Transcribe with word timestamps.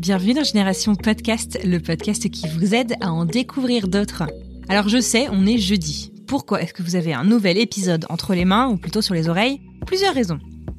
Bienvenue 0.00 0.32
dans 0.32 0.44
Génération 0.44 0.94
Podcast, 0.94 1.58
le 1.62 1.78
podcast 1.78 2.30
qui 2.30 2.48
vous 2.48 2.74
aide 2.74 2.94
à 3.02 3.12
en 3.12 3.26
découvrir 3.26 3.86
d'autres. 3.86 4.22
Alors 4.70 4.88
je 4.88 4.98
sais, 4.98 5.28
on 5.30 5.44
est 5.44 5.58
jeudi. 5.58 6.10
Pourquoi 6.26 6.62
est-ce 6.62 6.72
que 6.72 6.82
vous 6.82 6.96
avez 6.96 7.12
un 7.12 7.22
nouvel 7.22 7.58
épisode 7.58 8.06
entre 8.08 8.34
les 8.34 8.46
mains, 8.46 8.68
ou 8.70 8.78
plutôt 8.78 9.02
sur 9.02 9.12
les 9.12 9.28
oreilles? 9.28 9.60
Plusieurs 9.84 10.14
raisons. 10.14 10.38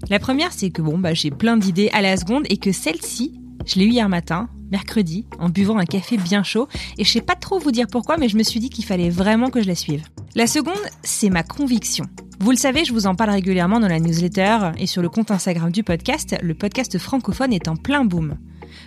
La 0.10 0.18
première, 0.18 0.52
c'est 0.52 0.72
que 0.72 0.82
bon, 0.82 0.98
bah, 0.98 1.14
j'ai 1.14 1.30
plein 1.30 1.56
d'idées 1.56 1.92
à 1.94 2.02
la 2.02 2.18
seconde 2.18 2.48
et 2.50 2.58
que 2.58 2.72
celle-ci, 2.72 3.40
je 3.68 3.78
l'ai 3.78 3.86
eue 3.86 3.92
hier 3.92 4.10
matin, 4.10 4.50
mercredi, 4.72 5.28
en 5.38 5.50
buvant 5.50 5.78
un 5.78 5.86
café 5.86 6.18
bien 6.18 6.42
chaud, 6.42 6.68
et 6.98 7.04
je 7.04 7.12
sais 7.12 7.22
pas 7.22 7.36
trop 7.36 7.60
vous 7.60 7.72
dire 7.72 7.86
pourquoi, 7.86 8.18
mais 8.18 8.28
je 8.28 8.38
me 8.38 8.44
suis 8.44 8.60
dit 8.60 8.72
qu'il 8.72 8.86
fallait 8.86 9.12
vraiment 9.12 9.52
que 9.52 9.62
je 9.62 9.68
la 9.68 9.76
suive. 9.76 10.04
La 10.34 10.48
seconde, 10.48 10.74
c'est 11.04 11.30
ma 11.30 11.44
conviction. 11.44 12.06
Vous 12.40 12.50
le 12.50 12.58
savez, 12.58 12.86
je 12.86 12.92
vous 12.92 13.06
en 13.06 13.14
parle 13.14 13.30
régulièrement 13.30 13.80
dans 13.80 13.88
la 13.88 14.00
newsletter 14.00 14.72
et 14.80 14.88
sur 14.88 15.04
le 15.04 15.10
compte 15.10 15.30
Instagram 15.30 15.72
du 15.72 15.84
podcast, 15.84 16.36
le 16.42 16.56
podcast 16.56 16.98
francophone 16.98 17.54
est 17.54 17.68
en 17.68 17.76
plein 17.76 18.04
boom. 18.04 18.36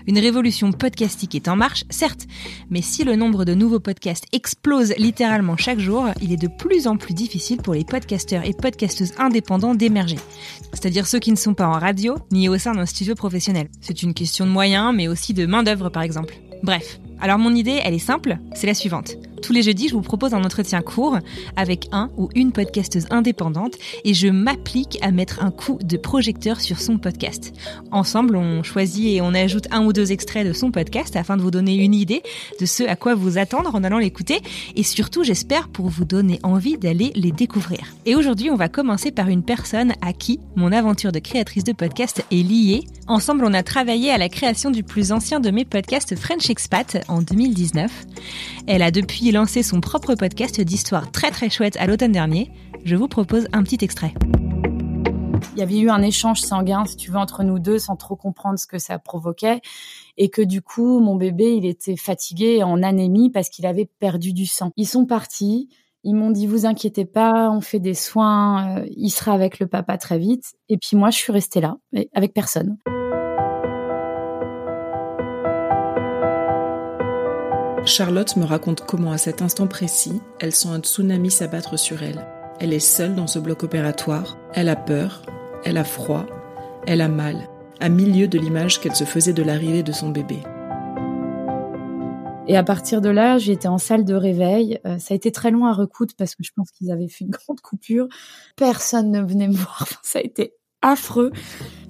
Une 0.06 0.18
révolution 0.18 0.70
podcastique 0.70 1.34
est 1.34 1.48
en 1.48 1.56
marche, 1.56 1.84
certes, 1.88 2.26
mais 2.68 2.82
si 2.82 3.04
le 3.04 3.16
nombre 3.16 3.46
de 3.46 3.54
nouveaux 3.54 3.80
podcasts 3.80 4.26
explose 4.32 4.92
littéralement 4.98 5.56
chaque 5.56 5.78
jour, 5.78 6.08
il 6.20 6.30
est 6.30 6.36
de 6.36 6.48
plus 6.48 6.86
en 6.86 6.98
plus 6.98 7.14
difficile 7.14 7.56
pour 7.56 7.72
les 7.72 7.84
podcasteurs 7.84 8.44
et 8.44 8.52
podcasteuses 8.52 9.14
indépendants 9.18 9.74
d'émerger. 9.74 10.18
C'est-à-dire 10.72 11.06
ceux 11.06 11.20
qui 11.20 11.30
ne 11.30 11.36
sont 11.36 11.54
pas 11.54 11.66
en 11.66 11.78
radio 11.78 12.16
ni 12.32 12.50
au 12.50 12.58
sein 12.58 12.74
d'un 12.74 12.86
studio 12.86 13.14
professionnel. 13.14 13.68
C'est 13.80 14.02
une 14.02 14.12
question 14.12 14.44
de 14.44 14.50
moyens, 14.50 14.94
mais 14.94 15.08
aussi 15.08 15.32
de 15.32 15.46
main-d'œuvre 15.46 15.88
par 15.88 16.02
exemple. 16.02 16.34
Bref. 16.62 17.00
Alors 17.20 17.38
mon 17.38 17.54
idée, 17.54 17.80
elle 17.82 17.94
est 17.94 17.98
simple, 17.98 18.38
c'est 18.54 18.66
la 18.66 18.74
suivante. 18.74 19.16
Tous 19.44 19.52
les 19.52 19.60
jeudis, 19.60 19.88
je 19.88 19.94
vous 19.94 20.00
propose 20.00 20.32
un 20.32 20.42
entretien 20.42 20.80
court 20.80 21.18
avec 21.54 21.88
un 21.92 22.08
ou 22.16 22.30
une 22.34 22.50
podcasteuse 22.50 23.04
indépendante 23.10 23.74
et 24.02 24.14
je 24.14 24.28
m'applique 24.28 24.96
à 25.02 25.10
mettre 25.10 25.44
un 25.44 25.50
coup 25.50 25.78
de 25.84 25.98
projecteur 25.98 26.62
sur 26.62 26.80
son 26.80 26.96
podcast. 26.96 27.52
Ensemble, 27.90 28.36
on 28.36 28.62
choisit 28.62 29.08
et 29.08 29.20
on 29.20 29.34
ajoute 29.34 29.66
un 29.70 29.84
ou 29.84 29.92
deux 29.92 30.12
extraits 30.12 30.46
de 30.46 30.54
son 30.54 30.70
podcast 30.70 31.14
afin 31.14 31.36
de 31.36 31.42
vous 31.42 31.50
donner 31.50 31.74
une 31.74 31.92
idée 31.92 32.22
de 32.58 32.64
ce 32.64 32.84
à 32.84 32.96
quoi 32.96 33.14
vous 33.14 33.36
attendre 33.36 33.74
en 33.74 33.84
allant 33.84 33.98
l'écouter 33.98 34.40
et 34.76 34.82
surtout, 34.82 35.24
j'espère, 35.24 35.68
pour 35.68 35.90
vous 35.90 36.06
donner 36.06 36.40
envie 36.42 36.78
d'aller 36.78 37.12
les 37.14 37.30
découvrir. 37.30 37.80
Et 38.06 38.16
aujourd'hui, 38.16 38.48
on 38.50 38.56
va 38.56 38.70
commencer 38.70 39.10
par 39.10 39.28
une 39.28 39.42
personne 39.42 39.92
à 40.00 40.14
qui 40.14 40.40
mon 40.56 40.72
aventure 40.72 41.12
de 41.12 41.18
créatrice 41.18 41.64
de 41.64 41.74
podcast 41.74 42.24
est 42.30 42.36
liée. 42.36 42.84
Ensemble, 43.08 43.44
on 43.44 43.52
a 43.52 43.62
travaillé 43.62 44.10
à 44.10 44.16
la 44.16 44.30
création 44.30 44.70
du 44.70 44.82
plus 44.82 45.12
ancien 45.12 45.38
de 45.38 45.50
mes 45.50 45.66
podcasts 45.66 46.16
French 46.16 46.48
Expat 46.48 47.04
en 47.08 47.20
2019. 47.20 47.92
Elle 48.66 48.80
a 48.80 48.90
depuis 48.90 49.33
lancé 49.34 49.64
son 49.64 49.80
propre 49.80 50.14
podcast 50.14 50.60
d'histoire 50.60 51.10
très 51.10 51.32
très 51.32 51.50
chouette 51.50 51.76
à 51.78 51.88
l'automne 51.88 52.12
dernier. 52.12 52.52
Je 52.84 52.94
vous 52.94 53.08
propose 53.08 53.48
un 53.52 53.64
petit 53.64 53.84
extrait. 53.84 54.14
Il 55.54 55.58
y 55.58 55.62
avait 55.62 55.78
eu 55.78 55.90
un 55.90 56.02
échange 56.02 56.40
sanguin, 56.40 56.84
si 56.86 56.96
tu 56.96 57.10
veux, 57.10 57.16
entre 57.16 57.42
nous 57.42 57.58
deux, 57.58 57.80
sans 57.80 57.96
trop 57.96 58.14
comprendre 58.14 58.60
ce 58.60 58.66
que 58.68 58.78
ça 58.78 59.00
provoquait, 59.00 59.60
et 60.16 60.28
que 60.28 60.40
du 60.40 60.62
coup, 60.62 61.00
mon 61.00 61.16
bébé, 61.16 61.56
il 61.56 61.66
était 61.66 61.96
fatigué 61.96 62.62
en 62.62 62.80
anémie 62.84 63.28
parce 63.28 63.48
qu'il 63.48 63.66
avait 63.66 63.90
perdu 63.98 64.32
du 64.32 64.46
sang. 64.46 64.70
Ils 64.76 64.86
sont 64.86 65.04
partis. 65.04 65.68
Ils 66.04 66.14
m'ont 66.14 66.30
dit, 66.30 66.46
vous 66.46 66.64
inquiétez 66.64 67.04
pas, 67.04 67.50
on 67.50 67.60
fait 67.60 67.80
des 67.80 67.94
soins, 67.94 68.78
euh, 68.78 68.86
il 68.94 69.10
sera 69.10 69.32
avec 69.32 69.58
le 69.58 69.66
papa 69.66 69.98
très 69.98 70.18
vite. 70.18 70.52
Et 70.68 70.76
puis 70.76 70.96
moi, 70.96 71.10
je 71.10 71.16
suis 71.16 71.32
restée 71.32 71.60
là, 71.60 71.76
avec 72.12 72.34
personne. 72.34 72.76
Charlotte 77.86 78.36
me 78.36 78.44
raconte 78.44 78.86
comment 78.86 79.12
à 79.12 79.18
cet 79.18 79.42
instant 79.42 79.66
précis, 79.66 80.18
elle 80.40 80.54
sent 80.54 80.68
un 80.68 80.80
tsunami 80.80 81.30
s'abattre 81.30 81.78
sur 81.78 82.02
elle. 82.02 82.26
Elle 82.58 82.72
est 82.72 82.78
seule 82.78 83.14
dans 83.14 83.26
ce 83.26 83.38
bloc 83.38 83.62
opératoire, 83.62 84.38
elle 84.54 84.70
a 84.70 84.76
peur, 84.76 85.20
elle 85.64 85.76
a 85.76 85.84
froid, 85.84 86.24
elle 86.86 87.02
a 87.02 87.08
mal, 87.08 87.46
à 87.80 87.90
milieu 87.90 88.26
de 88.26 88.38
l'image 88.38 88.80
qu'elle 88.80 88.96
se 88.96 89.04
faisait 89.04 89.34
de 89.34 89.42
l'arrivée 89.42 89.82
de 89.82 89.92
son 89.92 90.08
bébé. 90.08 90.38
Et 92.46 92.56
à 92.56 92.62
partir 92.62 93.02
de 93.02 93.10
là, 93.10 93.36
j'étais 93.36 93.68
en 93.68 93.78
salle 93.78 94.04
de 94.06 94.14
réveil. 94.14 94.80
Euh, 94.86 94.98
ça 94.98 95.12
a 95.12 95.16
été 95.16 95.30
très 95.30 95.50
loin 95.50 95.70
à 95.70 95.74
recoudre 95.74 96.14
parce 96.16 96.34
que 96.34 96.42
je 96.42 96.52
pense 96.56 96.70
qu'ils 96.70 96.90
avaient 96.90 97.08
fait 97.08 97.24
une 97.24 97.30
grande 97.46 97.60
coupure. 97.60 98.08
Personne 98.56 99.10
ne 99.10 99.20
venait 99.20 99.48
me 99.48 99.54
voir. 99.54 99.88
ça 100.02 100.20
a 100.20 100.22
été 100.22 100.54
affreux. 100.84 101.32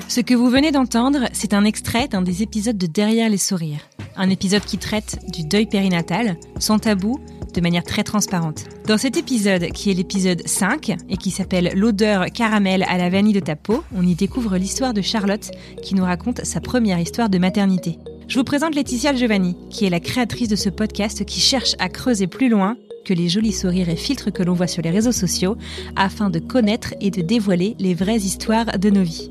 Ce 0.09 0.21
que 0.21 0.35
vous 0.35 0.49
venez 0.49 0.71
d'entendre, 0.71 1.29
c'est 1.33 1.55
un 1.55 1.65
extrait 1.65 2.09
d'un 2.09 2.23
des 2.23 2.43
épisodes 2.43 2.79
de 2.79 2.87
Derrière 2.87 3.29
les 3.29 3.39
sourires. 3.39 3.81
Un 4.17 4.31
épisode 4.31 4.65
qui 4.65 4.79
traite 4.79 5.19
du 5.33 5.45
deuil 5.45 5.67
périnatal, 5.67 6.37
sans 6.59 6.79
tabou, 6.79 7.19
de 7.53 7.61
manière 7.61 7.85
très 7.85 8.05
transparente. 8.05 8.65
Dans 8.87 8.99
cet 8.99 9.17
épisode, 9.17 9.71
qui 9.73 9.91
est 9.91 9.95
l'épisode 9.95 10.43
5 10.47 10.97
et 11.09 11.17
qui 11.17 11.31
s'appelle 11.31 11.73
L'odeur 11.75 12.27
caramel 12.27 12.85
à 12.89 12.99
la 12.99 13.11
vanille 13.11 13.33
de 13.33 13.41
ta 13.41 13.57
peau, 13.57 13.83
on 13.97 14.07
y 14.07 14.15
découvre 14.15 14.57
l'histoire 14.57 14.93
de 14.93 15.03
Charlotte 15.03 15.51
qui 15.83 15.95
nous 15.95 16.05
raconte 16.05 16.45
sa 16.45 16.61
première 16.61 16.99
histoire 16.99 17.31
de 17.31 17.39
maternité. 17.39 17.99
Je 18.29 18.39
vous 18.39 18.45
présente 18.45 18.75
Laetitia 18.75 19.15
Giovanni, 19.15 19.57
qui 19.71 19.85
est 19.85 19.91
la 19.91 20.01
créatrice 20.01 20.49
de 20.49 20.57
ce 20.57 20.71
podcast 20.71 21.25
qui 21.25 21.41
cherche 21.41 21.75
à 21.79 21.89
creuser 21.89 22.27
plus 22.27 22.49
loin 22.49 22.77
que 23.05 23.15
les 23.15 23.29
jolis 23.29 23.53
sourires 23.53 23.89
et 23.89 23.97
filtres 23.97 24.33
que 24.33 24.43
l'on 24.43 24.55
voit 24.55 24.67
sur 24.67 24.83
les 24.83 24.91
réseaux 24.91 25.13
sociaux 25.13 25.57
afin 25.97 26.31
de 26.31 26.39
connaître 26.39 26.95
et 27.01 27.11
de 27.11 27.23
dévoiler 27.23 27.77
les 27.79 27.95
vraies 27.95 28.17
histoires 28.17 28.79
de 28.79 28.91
nos 28.91 29.03
vies. 29.03 29.29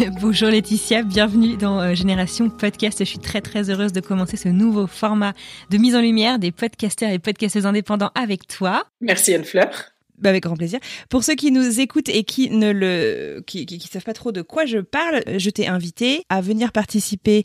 Bonjour 0.20 0.48
Laetitia, 0.48 1.02
bienvenue 1.02 1.56
dans 1.56 1.80
euh, 1.80 1.94
Génération 1.94 2.48
Podcast. 2.48 2.98
Je 3.00 3.04
suis 3.04 3.18
très 3.18 3.40
très 3.40 3.70
heureuse 3.70 3.92
de 3.92 4.00
commencer 4.00 4.36
ce 4.36 4.48
nouveau 4.48 4.86
format 4.86 5.34
de 5.70 5.78
mise 5.78 5.94
en 5.94 6.00
lumière 6.00 6.38
des 6.38 6.52
podcasteurs 6.52 7.10
et 7.10 7.18
podcasteuses 7.18 7.66
indépendants 7.66 8.10
avec 8.14 8.46
toi. 8.46 8.84
Merci 9.00 9.34
Anne-Fleur. 9.34 9.92
Bah 10.20 10.28
avec 10.28 10.42
grand 10.42 10.56
plaisir. 10.56 10.78
Pour 11.08 11.24
ceux 11.24 11.34
qui 11.34 11.50
nous 11.50 11.80
écoutent 11.80 12.08
et 12.08 12.24
qui 12.24 12.50
ne 12.50 12.72
le, 12.72 13.42
qui, 13.46 13.64
qui, 13.64 13.80
savent 13.88 14.04
pas 14.04 14.12
trop 14.12 14.32
de 14.32 14.42
quoi 14.42 14.66
je 14.66 14.78
parle, 14.78 15.22
je 15.38 15.50
t'ai 15.50 15.66
invité 15.66 16.24
à 16.28 16.40
venir 16.40 16.72
participer 16.72 17.44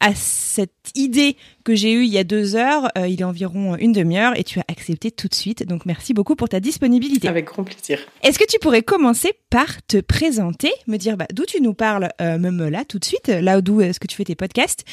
à 0.00 0.14
cette 0.14 0.70
idée 0.94 1.36
que 1.64 1.74
j'ai 1.74 1.92
eue 1.92 2.04
il 2.04 2.10
y 2.10 2.18
a 2.18 2.24
deux 2.24 2.56
heures. 2.56 2.90
Euh, 2.98 3.08
il 3.08 3.20
est 3.20 3.24
environ 3.24 3.76
une 3.76 3.92
demi-heure 3.92 4.38
et 4.38 4.44
tu 4.44 4.58
as 4.58 4.64
accepté 4.68 5.10
tout 5.10 5.28
de 5.28 5.34
suite. 5.34 5.66
Donc 5.66 5.86
merci 5.86 6.12
beaucoup 6.12 6.36
pour 6.36 6.48
ta 6.48 6.60
disponibilité. 6.60 7.28
Avec 7.28 7.46
grand 7.46 7.64
plaisir. 7.64 8.00
Est-ce 8.22 8.38
que 8.38 8.46
tu 8.46 8.58
pourrais 8.58 8.82
commencer 8.82 9.32
par 9.48 9.84
te 9.86 9.98
présenter, 9.98 10.72
me 10.86 10.98
dire 10.98 11.16
bah, 11.16 11.26
d'où 11.32 11.44
tu 11.44 11.60
nous 11.60 11.74
parles, 11.74 12.10
euh, 12.20 12.38
même 12.38 12.68
là 12.68 12.84
tout 12.84 12.98
de 12.98 13.04
suite, 13.04 13.28
là 13.28 13.60
d'où 13.60 13.80
est-ce 13.80 13.98
que 13.98 14.06
tu 14.06 14.16
fais 14.16 14.24
tes 14.24 14.34
podcasts, 14.34 14.84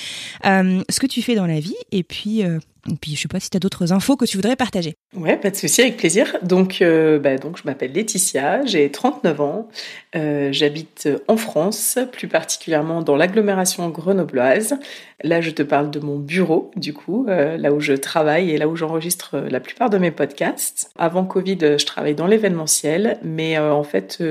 euh, 0.46 0.82
ce 0.90 1.00
que 1.00 1.08
tu 1.08 1.22
fais 1.22 1.36
dans 1.36 1.48
la 1.48 1.60
vie 1.60 1.76
et 1.92 2.04
puis 2.04 2.44
et 2.92 2.96
puis, 2.96 3.16
je 3.16 3.22
sais 3.22 3.28
pas 3.28 3.40
si 3.40 3.50
tu 3.50 3.58
as 3.58 3.60
d'autres 3.60 3.92
infos 3.92 4.16
que 4.16 4.26
tu 4.26 4.38
voudrais 4.38 4.56
partager. 4.56 4.96
Ouais, 5.16 5.38
pas 5.38 5.50
de 5.50 5.56
souci, 5.56 5.82
avec 5.82 5.98
plaisir. 5.98 6.38
Donc, 6.42 6.82
euh, 6.82 7.20
bah, 7.20 7.38
donc 7.38 7.58
je 7.58 7.64
m'appelle 7.66 7.92
Laetitia, 7.92 8.66
j'ai 8.66 8.90
39 8.92 9.42
ans, 9.42 9.68
euh, 10.16 10.50
j'habite 10.52 11.10
en 11.28 11.38
France, 11.38 12.00
plus 12.12 12.28
particulièrement 12.28 13.02
dans 13.02 13.16
l'agglomération 13.16 13.90
grenobloise. 13.90 14.76
Là, 15.24 15.42
je 15.42 15.50
te 15.50 15.64
parle 15.64 15.92
de 15.92 16.00
mon 16.00 16.18
bureau, 16.18 16.72
du 16.76 16.94
coup, 16.94 17.26
euh, 17.28 17.58
là 17.58 17.74
où 17.74 17.80
je 17.80 17.94
travaille 17.94 18.52
et 18.52 18.58
là 18.58 18.68
où 18.68 18.76
j'enregistre 18.76 19.38
la 19.38 19.60
plupart 19.60 19.90
de 19.90 19.98
mes 19.98 20.12
podcasts. 20.12 20.92
Avant 20.98 21.26
Covid, 21.26 21.58
je 21.78 21.86
travaille 21.86 22.16
dans 22.16 22.28
l'événementiel, 22.28 23.20
mais 23.24 23.58
en 23.58 23.84
fait 23.84 24.22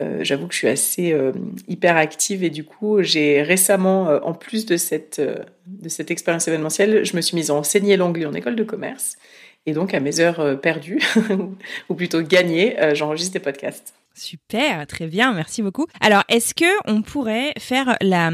euh, 0.00 0.22
j'avoue 0.22 0.46
que 0.46 0.54
je 0.54 0.58
suis 0.58 0.68
assez 0.68 1.12
euh, 1.12 1.32
hyper 1.66 1.96
active 1.96 2.44
et 2.44 2.50
du 2.50 2.64
coup, 2.64 3.02
j'ai 3.02 3.42
récemment, 3.42 4.08
euh, 4.08 4.20
en 4.22 4.32
plus 4.32 4.64
de 4.64 4.76
cette, 4.76 5.20
de 5.20 5.88
cette 5.88 6.10
expérience 6.10 6.46
événementielle, 6.46 7.04
je 7.04 7.16
me 7.16 7.20
suis 7.20 7.34
mise 7.34 7.50
à 7.50 7.54
enseigner 7.54 7.96
l'anglais 7.96 8.26
en 8.26 8.34
école 8.34 8.56
de 8.56 8.64
commerce. 8.64 9.16
Et 9.66 9.72
donc, 9.72 9.92
à 9.92 10.00
mes 10.00 10.20
heures 10.20 10.58
perdues, 10.60 11.02
ou 11.88 11.94
plutôt 11.94 12.22
gagnées, 12.22 12.76
j'enregistre 12.94 13.34
des 13.34 13.40
podcasts. 13.40 13.92
Super, 14.18 14.84
très 14.88 15.06
bien, 15.06 15.32
merci 15.32 15.62
beaucoup. 15.62 15.86
Alors, 16.00 16.24
est-ce 16.28 16.52
que 16.52 16.64
on 16.90 17.02
pourrait 17.02 17.52
faire 17.56 17.96
la, 18.00 18.32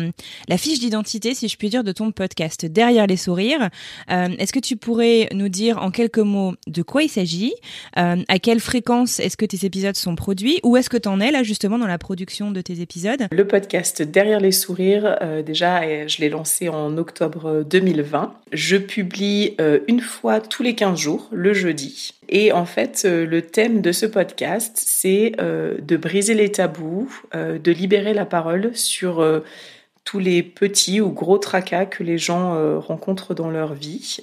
fiche 0.57 0.79
d'identité, 0.79 1.35
si 1.35 1.47
je 1.47 1.59
puis 1.59 1.69
dire, 1.69 1.85
de 1.85 1.93
ton 1.93 2.11
podcast 2.11 2.65
derrière 2.65 3.07
les 3.07 3.19
sourires? 3.19 3.69
Euh, 4.11 4.29
Est-ce 4.39 4.53
que 4.55 4.61
tu 4.61 4.77
pourrais 4.77 5.29
nous 5.35 5.51
dire 5.51 5.83
en 5.83 5.91
quelques 5.91 6.19
mots 6.19 6.55
de 6.67 6.81
quoi 6.81 7.03
il 7.03 7.11
s'agit? 7.11 7.53
Euh, 7.99 8.17
À 8.29 8.39
quelle 8.39 8.61
fréquence 8.61 9.21
est-ce 9.21 9.37
que 9.37 9.45
tes 9.45 9.67
épisodes 9.67 9.95
sont 9.95 10.17
produits? 10.17 10.59
Où 10.63 10.79
est-ce 10.79 10.89
que 10.89 10.97
tu 10.97 11.09
en 11.09 11.21
es 11.21 11.31
là 11.31 11.43
justement 11.43 11.79
dans 11.79 11.87
la 11.87 11.99
production 11.99 12.51
de 12.51 12.63
tes 12.63 12.81
épisodes? 12.81 13.29
Le 13.31 13.47
podcast 13.47 14.01
derrière 14.01 14.41
les 14.41 14.53
sourires, 14.53 15.19
euh, 15.21 15.43
déjà, 15.43 16.07
je 16.07 16.19
l'ai 16.23 16.31
lancé 16.31 16.71
en 16.71 16.97
octobre 16.97 17.63
2020. 17.63 18.33
Je 18.53 18.79
publie 18.79 19.55
une 19.87 20.01
fois 20.01 20.41
tous 20.41 20.63
les 20.63 20.75
15 20.75 20.99
jours, 20.99 21.29
le 21.31 21.53
jeudi. 21.53 22.15
Et 22.35 22.51
en 22.51 22.67
fait, 22.67 23.05
euh, 23.05 23.25
le 23.25 23.43
thème 23.43 23.81
de 23.81 23.93
ce 23.93 24.07
podcast, 24.07 24.73
c'est 24.85 25.37
euh, 25.41 25.79
de 25.81 25.97
briser 25.97 26.35
les 26.35 26.51
tabous, 26.51 27.09
euh, 27.33 27.61
de 27.61 27.71
libérer 27.71 28.13
la 28.13 28.27
parole 28.27 28.75
sur 28.75 29.25
tous 30.03 30.19
les 30.19 30.43
petits 30.43 31.01
ou 31.01 31.11
gros 31.11 31.39
tracas 31.39 31.87
que 31.87 32.03
les 32.03 32.19
gens 32.19 32.79
rencontrent 32.81 33.33
dans 33.33 33.51
leur 33.51 33.73
vie 33.73 34.19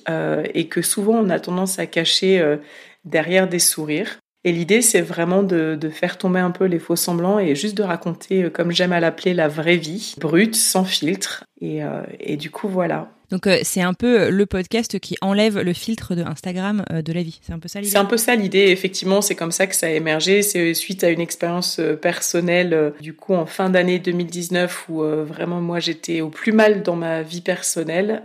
et 0.54 0.68
que 0.68 0.84
souvent 0.84 1.16
on 1.16 1.30
a 1.30 1.40
tendance 1.40 1.80
à 1.80 1.88
cacher 1.88 2.58
derrière 3.04 3.50
des 3.50 3.58
sourires. 3.58 4.20
Et 4.44 4.52
l'idée, 4.52 4.84
c'est 4.84 5.02
vraiment 5.02 5.42
de, 5.42 5.80
faire 5.92 6.20
tomber 6.20 6.40
un 6.40 6.52
peu 6.52 6.66
les 6.66 6.78
faux 6.78 6.96
semblants 6.96 7.40
et 7.40 7.56
juste 7.56 7.76
de 7.76 7.82
raconter, 7.82 8.52
comme 8.52 8.72
j'aime 8.72 8.94
à 8.94 9.00
l'appeler, 9.00 9.34
la 9.34 9.48
vraie 9.48 9.78
vie, 9.78 10.14
brute, 10.20 10.56
sans 10.56 10.84
filtre. 10.84 11.46
et 11.62 12.38
du 12.38 12.52
coup, 12.52 12.68
voilà. 12.68 13.10
Donc 13.32 13.48
euh, 13.48 13.60
c'est 13.64 13.82
un 13.82 13.94
peu 13.94 14.24
euh, 14.24 14.30
le 14.30 14.46
podcast 14.46 15.00
qui 15.00 15.18
enlève 15.22 15.60
le 15.60 15.74
filtre 15.74 16.16
de 16.16 16.24
Instagram 16.24 16.84
euh, 16.92 17.02
de 17.02 17.14
la 17.14 17.24
vie. 17.24 17.40
C'est 17.42 17.54
un 17.54 17.60
peu 17.60 17.70
ça 17.70 17.80
l'idée? 17.80 17.92
C'est 17.92 17.98
un 17.98 18.06
peu 18.06 18.18
ça 18.18 18.36
l'idée. 18.36 18.68
Effectivement, 18.68 19.22
c'est 19.22 19.36
comme 19.36 19.54
ça 19.54 19.68
que 19.68 19.76
ça 19.76 19.88
a 19.88 19.90
émergé. 19.90 20.42
C'est 20.42 20.74
suite 20.74 21.04
à 21.04 21.10
une 21.10 21.22
expérience 21.22 21.80
personnelle, 22.02 22.94
du 23.00 23.14
coup 23.14 23.34
en 23.34 23.46
fin 23.46 23.70
d'année 23.70 24.00
2019 24.00 24.90
où 24.90 25.02
vraiment 25.02 25.62
moi 25.62 25.80
j'étais 25.80 26.22
au 26.22 26.30
plus 26.30 26.52
mal 26.52 26.84
dans 26.84 26.96
ma 26.96 27.22
vie 27.22 27.42
personnelle 27.42 28.22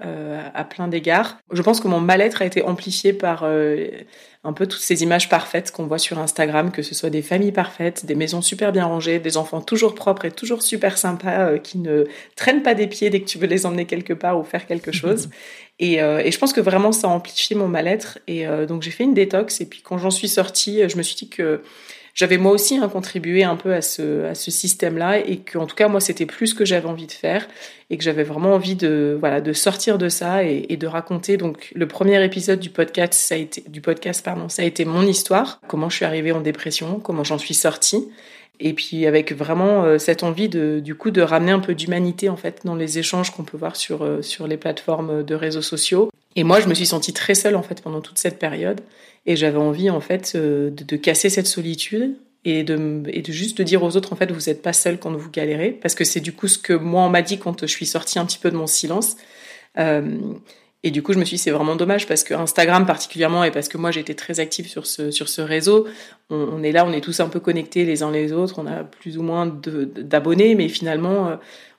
à 0.55 0.64
plein 0.64 0.88
d'égards. 0.88 1.38
Je 1.52 1.62
pense 1.62 1.81
que 1.81 1.88
mon 1.88 2.00
mal-être 2.00 2.43
a 2.43 2.47
été 2.47 2.62
amplifié 2.62 3.12
par 3.12 3.44
un 4.47 4.53
peu 4.53 4.67
toutes 4.67 4.81
ces 4.81 5.03
images 5.03 5.29
parfaites 5.29 5.71
qu'on 5.71 5.87
voit 5.87 5.99
sur 5.99 6.19
Instagram, 6.19 6.71
que 6.71 6.83
ce 6.83 6.95
soit 6.95 7.11
des 7.11 7.23
familles 7.23 7.53
parfaites, 7.53 8.07
des 8.07 8.15
maisons 8.15 8.41
super 8.41 8.73
bien 8.73 8.87
rangées, 8.87 9.19
des 9.19 9.37
enfants 9.37 9.61
toujours 9.61 9.95
propres 9.95 10.25
et 10.25 10.31
toujours 10.31 10.63
super 10.63 10.97
sympas 10.99 11.59
qui 11.59 11.79
ne 11.79 12.05
traînent 12.37 12.63
pas 12.63 12.75
des 12.75 12.87
pieds 12.87 13.11
dès 13.11 13.21
que 13.21 13.27
tu 13.27 13.39
veux 13.39 13.47
les 13.47 13.67
emmener 13.67 13.85
quelque 13.85 14.13
part 14.13 14.39
ou 14.39 14.45
faire 14.45 14.67
quelque 14.67 14.93
chose. 14.93 15.29
Et, 15.79 16.03
euh, 16.03 16.23
et, 16.25 16.31
je 16.31 16.39
pense 16.39 16.53
que 16.53 16.61
vraiment 16.61 16.93
ça 16.93 17.09
a 17.09 17.11
amplifié 17.11 17.55
mon 17.55 17.69
mal-être. 17.69 18.19
Et 18.27 18.47
euh, 18.47 18.67
donc 18.67 18.83
j'ai 18.83 18.91
fait 18.91 19.05
une 19.05 19.15
détox. 19.15 19.61
Et 19.61 19.67
puis 19.67 19.81
quand 19.83 19.99
j'en 19.99 20.11
suis 20.11 20.29
sortie, 20.29 20.89
je 20.89 20.97
me 20.97 21.03
suis 21.03 21.17
dit 21.17 21.29
que 21.29 21.63
j'avais 22.17 22.39
moi 22.39 22.51
aussi 22.51 22.79
hein, 22.79 22.89
contribué 22.89 23.45
un 23.45 23.55
peu 23.55 23.75
à 23.75 23.83
ce, 23.83 24.33
système-là 24.35 25.19
et 25.19 25.37
qu'en 25.37 25.67
tout 25.67 25.77
cas 25.77 25.87
moi 25.87 26.01
c'était 26.01 26.27
plus 26.27 26.49
ce 26.49 26.55
que 26.55 26.65
j'avais 26.65 26.89
envie 26.89 27.07
de 27.07 27.13
faire 27.13 27.47
et 27.91 27.97
que 27.97 28.03
j'avais 28.03 28.25
vraiment 28.25 28.55
envie 28.55 28.75
de 28.75 29.17
voilà 29.21 29.41
de 29.41 29.53
sortir 29.53 29.99
de 29.99 30.09
ça 30.09 30.43
et, 30.43 30.67
et, 30.71 30.77
de 30.77 30.87
raconter. 30.87 31.37
Donc 31.37 31.71
le 31.75 31.87
premier 31.87 32.25
épisode 32.25 32.59
du 32.59 32.71
podcast 32.71 33.13
ça 33.13 33.37
a 33.37 33.39
été 33.39 33.63
du 33.69 33.81
podcast 33.81 34.25
pardon 34.25 34.49
ça 34.49 34.63
a 34.63 34.65
été 34.65 34.85
mon 34.85 35.03
histoire, 35.03 35.61
comment 35.69 35.89
je 35.89 35.97
suis 35.97 36.05
arrivée 36.05 36.33
en 36.33 36.41
dépression, 36.41 36.99
comment 36.99 37.23
j'en 37.23 37.39
suis 37.39 37.55
sortie. 37.55 38.09
Et 38.59 38.73
puis 38.73 39.07
avec 39.07 39.33
vraiment 39.33 39.85
euh, 39.85 39.99
cette 39.99 40.23
envie 40.23 40.49
de, 40.49 40.81
du 40.81 40.95
coup 40.95 41.11
de 41.11 41.21
ramener 41.21 41.53
un 41.53 41.61
peu 41.61 41.75
d'humanité 41.75 42.31
en 42.31 42.37
fait 42.37 42.62
dans 42.65 42.75
les 42.75 42.99
échanges 42.99 43.31
qu'on 43.31 43.45
peut 43.45 43.59
voir 43.59 43.77
sur, 43.77 44.03
euh, 44.03 44.23
sur 44.23 44.47
les 44.47 44.57
plateformes 44.57 45.23
de 45.23 45.35
réseaux 45.35 45.61
sociaux. 45.61 46.09
Et 46.37 46.44
moi, 46.44 46.61
je 46.61 46.69
me 46.69 46.75
suis 46.75 46.87
sentie 46.87 47.12
très 47.12 47.35
seule 47.35 47.56
en 47.56 47.62
fait 47.62 47.83
pendant 47.83 48.00
toute 48.00 48.19
cette 48.19 48.38
période, 48.38 48.83
et 49.25 49.35
j'avais 49.35 49.59
envie 49.59 49.91
en 49.91 50.00
fait 50.00 50.35
euh, 50.37 50.71
de, 50.71 50.97
casser 50.97 51.31
cette 51.31 51.47
solitude 51.47 52.17
et 52.44 52.62
de, 52.62 53.03
et 53.09 53.23
de 53.23 53.33
juste 53.33 53.59
de 53.59 53.65
dire 53.65 53.83
aux 53.83 53.97
autres 53.97 54.12
en 54.12 54.17
fait 54.17 54.31
vous 54.31 54.49
n'êtes 54.49 54.62
pas 54.62 54.73
seul 54.73 54.99
quand 54.99 55.11
vous 55.12 55.31
galérez, 55.31 55.73
parce 55.73 55.97
que 55.97 56.05
c'est 56.05 56.21
du 56.21 56.33
coup 56.33 56.47
ce 56.47 56.59
que 56.59 56.75
moi 56.75 57.03
on 57.03 57.09
m'a 57.09 57.23
dit 57.23 57.38
quand 57.38 57.62
je 57.62 57.67
suis 57.67 57.87
sortie 57.87 58.19
un 58.19 58.27
petit 58.27 58.38
peu 58.38 58.50
de 58.50 58.56
mon 58.56 58.69
silence. 58.69 59.17
Euh, 59.79 60.19
et 60.83 60.93
du 60.93 61.03
coup, 61.03 61.12
je 61.12 61.19
me 61.19 61.25
suis 61.25 61.37
dit, 61.37 61.43
c'est 61.43 61.50
vraiment 61.50 61.75
dommage 61.75 62.06
parce 62.06 62.23
que 62.23 62.33
Instagram 62.33 62.87
particulièrement, 62.87 63.43
et 63.43 63.50
parce 63.50 63.67
que 63.67 63.77
moi 63.77 63.91
j'étais 63.91 64.15
très 64.15 64.38
active 64.38 64.69
sur 64.69 64.87
ce, 64.87 65.11
sur 65.11 65.29
ce 65.29 65.41
réseau, 65.41 65.88
on, 66.31 66.62
est 66.62 66.71
là, 66.71 66.87
on 66.87 66.93
est 66.93 67.00
tous 67.00 67.19
un 67.19 67.29
peu 67.29 67.41
connectés 67.41 67.85
les 67.85 68.05
uns 68.05 68.12
les 68.12 68.33
autres, 68.33 68.61
on 68.61 68.67
a 68.69 68.85
plus 68.85 69.19
ou 69.19 69.23
moins 69.23 69.47
d'abonnés, 69.47 70.55
mais 70.55 70.69
finalement, 70.69 71.29
euh, 71.29 71.37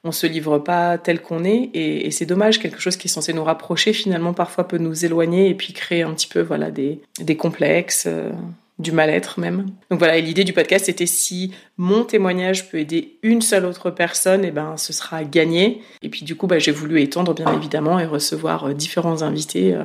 on 0.07 0.12
se 0.12 0.27
livre 0.27 0.59
pas 0.59 0.98
tel 0.98 1.21
qu'on 1.21 1.44
est. 1.44 1.69
Et, 1.74 2.09
c'est 2.12 2.25
dommage, 2.25 2.59
quelque 2.59 2.80
chose 2.80 2.98
qui 2.98 3.07
est 3.07 3.12
censé 3.12 3.33
nous 3.33 3.44
rapprocher, 3.44 3.94
finalement, 3.94 4.33
parfois 4.33 4.68
peut 4.68 4.77
nous 4.77 5.06
éloigner 5.06 5.50
et 5.50 5.56
puis 5.56 5.74
créer 5.74 6.04
un 6.04 6.13
petit 6.13 6.27
peu 6.27 6.42
voilà, 6.42 6.71
des, 6.71 7.01
des 7.19 7.36
complexes. 7.36 8.06
Euh, 8.07 8.31
du 8.80 8.92
mal-être 8.92 9.39
même. 9.39 9.65
Donc 9.89 9.98
voilà, 9.98 10.18
et 10.18 10.21
l'idée 10.21 10.44
du 10.44 10.54
podcast 10.54 10.86
c'était 10.86 11.07
si 11.07 11.51
mon 11.77 12.04
témoignage 12.04 12.69
peut 12.69 12.77
aider 12.77 13.18
une 13.24 13.42
seule 13.42 13.65
autre 13.65 13.89
personne, 13.89 14.45
et 14.45 14.50
eh 14.50 14.51
ben 14.51 14.77
ce 14.77 14.94
sera 14.94 15.24
gagné. 15.24 15.81
Et 16.04 16.09
puis 16.09 16.24
du 16.24 16.36
coup, 16.36 16.45
bah, 16.45 16.59
j'ai 16.59 16.71
voulu 16.71 17.01
étendre 17.01 17.33
bien 17.33 17.51
évidemment 17.54 18.00
et 18.00 18.06
recevoir 18.06 18.65
euh, 18.65 18.74
différents 18.74 19.24
invités 19.24 19.74
euh, 19.74 19.83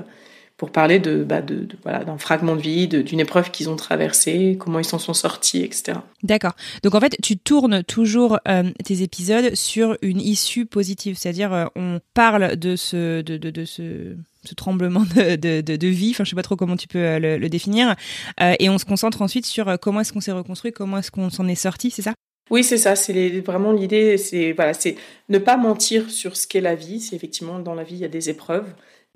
pour 0.57 0.71
parler 0.71 0.99
de, 0.99 1.25
bah, 1.25 1.43
de, 1.43 1.69
voilà 1.83 2.05
d'un 2.05 2.19
fragment 2.19 2.57
de 2.57 2.61
vie, 2.61 2.89
d'une 2.89 3.21
épreuve 3.21 3.51
qu'ils 3.51 3.69
ont 3.69 3.77
traversée, 3.77 4.57
comment 4.59 4.79
ils 4.79 4.85
s'en 4.85 4.99
sont 4.99 5.15
sortis, 5.15 5.63
etc. 5.63 5.99
D'accord. 6.23 6.53
Donc 6.83 6.95
en 6.95 7.01
fait, 7.01 7.17
tu 7.23 7.37
tournes 7.37 7.83
toujours 7.83 8.39
euh, 8.49 8.71
tes 8.85 9.03
épisodes 9.03 9.55
sur 9.55 9.97
une 10.03 10.21
issue 10.21 10.67
positive, 10.67 11.17
c'est-à-dire 11.19 11.71
on 11.75 12.01
parle 12.15 12.57
de 12.57 12.77
ce 12.77 13.23
de, 13.23 13.37
de, 13.37 13.65
ce 13.65 14.17
ce 14.45 14.55
tremblement 14.55 15.05
de, 15.17 15.37
de, 15.37 15.77
de, 15.77 15.87
vie, 15.89 16.11
enfin 16.11 16.25
je 16.25 16.31
sais 16.31 16.37
pas 16.37 16.43
trop 16.43 16.57
comment 16.57 16.77
tu 16.77 16.89
peux 16.89 16.99
euh, 16.99 17.19
le, 17.19 17.39
le 17.39 17.49
définir, 17.49 17.95
euh, 18.41 18.55
et 18.59 18.69
on 18.69 18.79
se 18.79 18.85
concentre 18.85 19.23
ensuite 19.23 19.47
sur 19.47 19.69
euh, 19.69 19.77
comment 19.77 20.01
est-ce 20.01 20.13
qu'on 20.13 20.21
s'est 20.21 20.33
reconstruit, 20.33 20.73
comment 20.73 20.99
est-ce 20.99 21.11
qu'on 21.11 21.31
s'en 21.31 21.47
est 21.49 21.55
sorti, 21.55 21.91
c'est 21.91 22.03
ça? 22.03 22.15
Oui, 22.51 22.65
c'est 22.65 22.77
ça, 22.77 22.97
c'est 22.97 23.41
vraiment 23.41 23.73
l'idée, 23.73 24.19
c'est 24.19 24.53
voilà, 24.53 24.75
c'est 24.75 24.97
ne 25.29 25.39
pas 25.39 25.57
mentir 25.57 26.11
sur 26.11 26.37
ce 26.37 26.47
qu'est 26.47 26.61
la 26.61 26.75
vie, 26.75 27.01
c'est 27.01 27.17
effectivement 27.17 27.61
dans 27.61 27.75
la 27.75 27.85
vie 27.85 27.95
il 27.95 28.01
y 28.01 28.05
a 28.05 28.09
des 28.09 28.31
épreuves, 28.31 28.67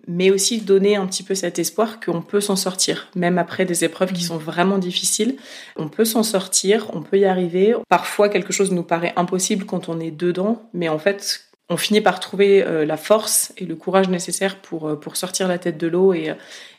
mais 0.07 0.31
aussi 0.31 0.61
donner 0.61 0.97
un 0.97 1.07
petit 1.07 1.23
peu 1.23 1.35
cet 1.35 1.59
espoir 1.59 1.99
qu'on 2.01 2.23
peut 2.23 2.41
s'en 2.41 2.57
sortir, 2.57 3.09
même 3.15 3.39
après 3.39 3.65
des 3.65 3.85
épreuves 3.85 4.13
qui 4.13 4.25
mmh. 4.25 4.29
sont 4.29 4.39
vraiment 4.39 4.79
difficiles, 4.79 5.37
on 5.77 5.89
peut 5.89 6.05
s'en 6.05 6.23
sortir, 6.23 6.91
on 6.93 7.03
peut 7.03 7.19
y 7.19 7.25
arriver. 7.25 7.75
Parfois 7.89 8.29
quelque 8.29 8.53
chose 8.53 8.73
nous 8.73 8.85
paraît 8.85 9.13
impossible 9.17 9.65
quand 9.65 9.89
on 9.89 9.99
est 9.99 10.13
dedans, 10.13 10.69
mais 10.73 10.89
en 10.89 10.99
fait 10.99 11.47
on 11.69 11.77
finit 11.77 12.01
par 12.01 12.21
trouver 12.21 12.63
euh, 12.63 12.85
la 12.85 12.97
force 12.97 13.53
et 13.57 13.65
le 13.65 13.75
courage 13.75 14.09
nécessaire 14.09 14.61
pour, 14.61 14.89
euh, 14.89 14.97
pour 14.97 15.17
sortir 15.17 15.49
la 15.49 15.59
tête 15.59 15.79
de 15.79 15.89
l'eau 15.89 16.15
et, 16.15 16.33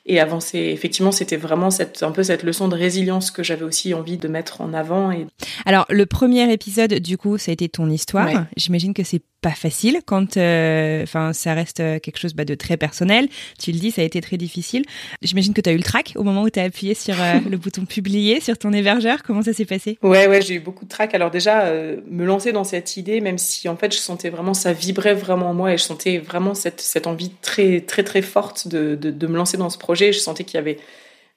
et 0.08 0.20
avancer. 0.20 0.58
Effectivement, 0.58 1.12
c'était 1.12 1.38
vraiment 1.38 1.70
cette, 1.70 2.04
un 2.04 2.12
peu 2.12 2.24
cette 2.24 2.44
leçon 2.44 2.68
de 2.68 2.76
résilience 2.76 3.32
que 3.32 3.44
j'avais 3.44 3.64
aussi 3.64 3.94
envie 3.94 4.18
de 4.18 4.28
mettre 4.28 4.62
en 4.62 4.74
avant. 4.74 5.12
Et... 5.12 5.28
Alors, 5.66 5.86
le 5.90 6.06
premier 6.06 6.52
épisode, 6.52 6.96
du 6.96 7.18
coup, 7.18 7.38
ça 7.38 7.52
a 7.52 7.54
été 7.54 7.70
ton 7.70 7.90
histoire. 7.90 8.46
J'imagine 8.56 8.94
que 8.94 9.04
c'est 9.04 9.22
pas 9.42 9.52
facile 9.52 10.02
quand, 10.06 10.38
euh, 10.38 11.06
ça 11.06 11.54
reste 11.54 11.78
quelque 11.78 12.18
chose 12.18 12.34
bah, 12.34 12.46
de 12.46 12.56
très 12.56 12.78
personnel. 12.78 13.28
Tu 13.60 13.72
le 13.72 13.80
dis, 13.80 13.92
ça 13.92 14.02
a 14.02 14.06
été 14.06 14.20
très 14.20 14.38
difficile. 14.38 14.84
J'imagine 15.22 15.54
que 15.54 15.62
tu 15.62 15.70
as 15.70 15.74
eu 15.74 15.78
le 15.78 15.84
trac 15.84 16.14
au 16.16 16.24
moment 16.24 16.42
où 16.42 16.50
tu 16.50 16.60
as 16.60 16.64
appuyé 16.64 16.94
sur 16.96 17.16
euh, 17.22 17.40
le 17.50 17.58
bouton 17.58 17.86
publier 17.86 18.42
sur 18.42 18.58
ton 18.58 18.74
hébergeur. 18.74 19.24
Comment 19.24 19.44
ça 19.44 19.54
s'est 19.54 19.66
passé? 19.66 20.00
Ouais, 20.02 20.28
ouais, 20.28 20.42
j'ai 20.42 20.56
eu 20.56 20.60
beaucoup 20.60 20.86
de 20.86 20.90
trac. 20.90 21.14
Alors 21.14 21.30
déjà, 21.30 21.66
euh, 21.66 21.98
me 22.10 22.26
lancer 22.26 22.52
dans 22.52 22.64
cette 22.64 22.98
idée, 22.98 23.22
même 23.22 23.38
si 23.38 23.70
en 23.70 23.78
fait, 23.78 23.94
je 23.94 24.00
sentais 24.00 24.30
vraiment 24.30 24.54
ça 24.54 24.74
vibrait 24.74 25.14
vraiment 25.14 25.52
en 25.52 25.54
moi 25.54 25.74
et 25.74 25.78
je 25.78 25.84
sentais 25.84 26.18
vraiment 26.18 26.54
cette, 26.54 26.82
cette 26.82 27.08
envie 27.08 27.32
très, 27.42 27.82
très, 27.82 28.04
très 28.04 28.22
forte 28.22 28.68
de, 28.68 28.96
de, 28.96 29.12
de 29.12 29.28
me 29.28 29.38
lancer 29.38 29.58
dans 29.58 29.70
ce 29.70 29.78
projet 29.78 29.97
je 29.98 30.20
sentais 30.20 30.44
qu'il 30.44 30.56
y 30.56 30.60
avait 30.60 30.78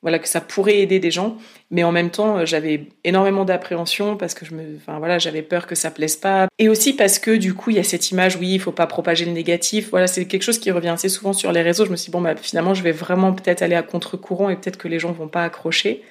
voilà 0.02 0.18
que 0.18 0.28
ça 0.28 0.40
pourrait 0.40 0.78
aider 0.78 0.98
des 0.98 1.10
gens, 1.10 1.36
mais 1.70 1.84
en 1.84 1.92
même 1.92 2.10
temps 2.10 2.44
j'avais 2.46 2.86
énormément 3.04 3.44
d'appréhension 3.44 4.16
parce 4.16 4.32
que 4.32 4.46
je 4.46 4.54
me, 4.54 4.76
enfin 4.76 4.98
voilà, 4.98 5.18
j'avais 5.18 5.42
peur 5.42 5.66
que 5.66 5.74
ça 5.74 5.90
plaise 5.90 6.16
pas, 6.16 6.48
et 6.58 6.70
aussi 6.70 6.94
parce 6.94 7.18
que 7.18 7.32
du 7.32 7.52
coup 7.52 7.70
il 7.70 7.76
y 7.76 7.80
a 7.80 7.84
cette 7.84 8.10
image, 8.10 8.36
oui, 8.36 8.52
il 8.54 8.60
faut 8.60 8.72
pas 8.72 8.86
propager 8.86 9.26
le 9.26 9.32
négatif, 9.32 9.90
voilà, 9.90 10.06
c'est 10.06 10.24
quelque 10.24 10.42
chose 10.42 10.58
qui 10.58 10.70
revient 10.70 10.88
assez 10.88 11.10
souvent 11.10 11.32
sur 11.34 11.52
les 11.52 11.62
réseaux. 11.62 11.84
Je 11.84 11.90
me 11.90 11.96
suis 11.96 12.06
dit, 12.06 12.12
bon 12.12 12.22
bah 12.22 12.34
finalement 12.36 12.72
je 12.72 12.82
vais 12.82 12.92
vraiment 12.92 13.34
peut-être 13.34 13.62
aller 13.62 13.74
à 13.74 13.82
contre-courant 13.82 14.48
et 14.48 14.56
peut-être 14.56 14.78
que 14.78 14.88
les 14.88 14.98
gens 14.98 15.12
vont 15.12 15.28
pas 15.28 15.44
accrocher. 15.44 16.02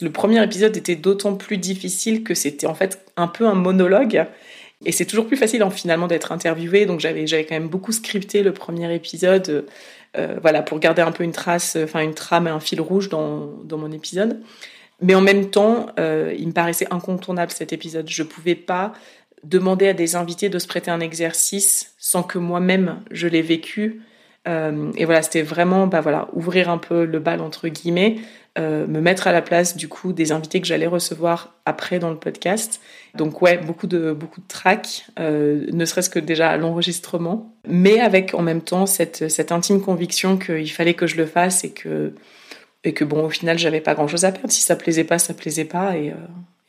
Le 0.00 0.10
premier 0.10 0.42
épisode 0.42 0.76
était 0.76 0.96
d'autant 0.96 1.34
plus 1.34 1.56
difficile 1.56 2.24
que 2.24 2.34
c'était 2.34 2.66
en 2.66 2.74
fait 2.74 3.00
un 3.16 3.28
peu 3.28 3.46
un 3.46 3.54
monologue. 3.54 4.26
Et 4.84 4.92
c'est 4.92 5.06
toujours 5.06 5.26
plus 5.26 5.36
facile 5.36 5.62
en, 5.62 5.70
finalement 5.70 6.08
d'être 6.08 6.32
interviewé, 6.32 6.84
donc 6.84 7.00
j'avais 7.00 7.24
quand 7.24 7.54
même 7.54 7.68
beaucoup 7.68 7.92
scripté 7.92 8.42
le 8.42 8.52
premier 8.52 8.92
épisode 8.94 9.66
euh, 10.16 10.38
voilà, 10.40 10.62
pour 10.62 10.78
garder 10.78 11.02
un 11.02 11.12
peu 11.12 11.24
une 11.24 11.32
trace, 11.32 11.76
enfin 11.82 12.00
une 12.00 12.14
trame 12.14 12.46
et 12.46 12.50
un 12.50 12.60
fil 12.60 12.80
rouge 12.80 13.08
dans, 13.08 13.46
dans 13.64 13.78
mon 13.78 13.90
épisode. 13.92 14.40
Mais 15.00 15.14
en 15.14 15.20
même 15.20 15.50
temps, 15.50 15.86
euh, 15.98 16.34
il 16.38 16.48
me 16.48 16.52
paraissait 16.52 16.86
incontournable 16.90 17.52
cet 17.52 17.72
épisode. 17.72 18.08
Je 18.08 18.22
pouvais 18.22 18.54
pas 18.54 18.92
demander 19.42 19.88
à 19.88 19.92
des 19.92 20.16
invités 20.16 20.48
de 20.48 20.58
se 20.58 20.66
prêter 20.66 20.90
un 20.90 21.00
exercice 21.00 21.94
sans 21.98 22.22
que 22.22 22.38
moi-même 22.38 23.00
je 23.10 23.28
l'ai 23.28 23.42
vécu. 23.42 24.02
Euh, 24.46 24.92
et 24.96 25.04
voilà, 25.04 25.22
c'était 25.22 25.42
vraiment, 25.42 25.86
bah 25.86 26.00
voilà, 26.00 26.28
ouvrir 26.32 26.70
un 26.70 26.78
peu 26.78 27.04
le 27.04 27.18
bal 27.18 27.40
entre 27.40 27.68
guillemets, 27.68 28.16
euh, 28.56 28.86
me 28.86 29.00
mettre 29.00 29.26
à 29.26 29.32
la 29.32 29.42
place 29.42 29.76
du 29.76 29.88
coup 29.88 30.12
des 30.12 30.30
invités 30.30 30.60
que 30.60 30.66
j'allais 30.66 30.86
recevoir 30.86 31.54
après 31.64 31.98
dans 31.98 32.10
le 32.10 32.16
podcast. 32.16 32.80
Donc 33.16 33.42
ouais, 33.42 33.58
beaucoup 33.58 33.88
de 33.88 34.12
beaucoup 34.12 34.40
de 34.40 34.46
tracks, 34.46 35.06
euh, 35.18 35.66
ne 35.72 35.84
serait-ce 35.84 36.08
que 36.08 36.20
déjà 36.20 36.50
à 36.50 36.56
l'enregistrement, 36.56 37.52
mais 37.66 37.98
avec 37.98 38.32
en 38.34 38.42
même 38.42 38.60
temps 38.60 38.86
cette 38.86 39.28
cette 39.28 39.50
intime 39.50 39.80
conviction 39.80 40.38
qu'il 40.38 40.70
fallait 40.70 40.94
que 40.94 41.08
je 41.08 41.16
le 41.16 41.26
fasse 41.26 41.64
et 41.64 41.72
que 41.72 42.14
et 42.84 42.92
que 42.92 43.04
bon 43.04 43.24
au 43.24 43.30
final 43.30 43.58
j'avais 43.58 43.80
pas 43.80 43.94
grand 43.94 44.06
chose 44.06 44.24
à 44.24 44.30
perdre. 44.30 44.52
Si 44.52 44.62
ça 44.62 44.76
plaisait 44.76 45.04
pas, 45.04 45.18
ça 45.18 45.34
plaisait 45.34 45.64
pas 45.64 45.96
et, 45.96 46.10
euh, 46.10 46.14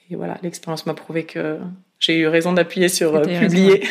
et 0.09 0.15
voilà, 0.15 0.39
l'expérience 0.41 0.87
m'a 0.87 0.95
prouvé 0.95 1.25
que 1.25 1.59
j'ai 2.05 2.19
eu 2.19 2.27
raison 2.27 2.53
d'appuyer 2.53 2.87
sur 2.87 3.15
euh, 3.15 3.23
publier. 3.23 3.83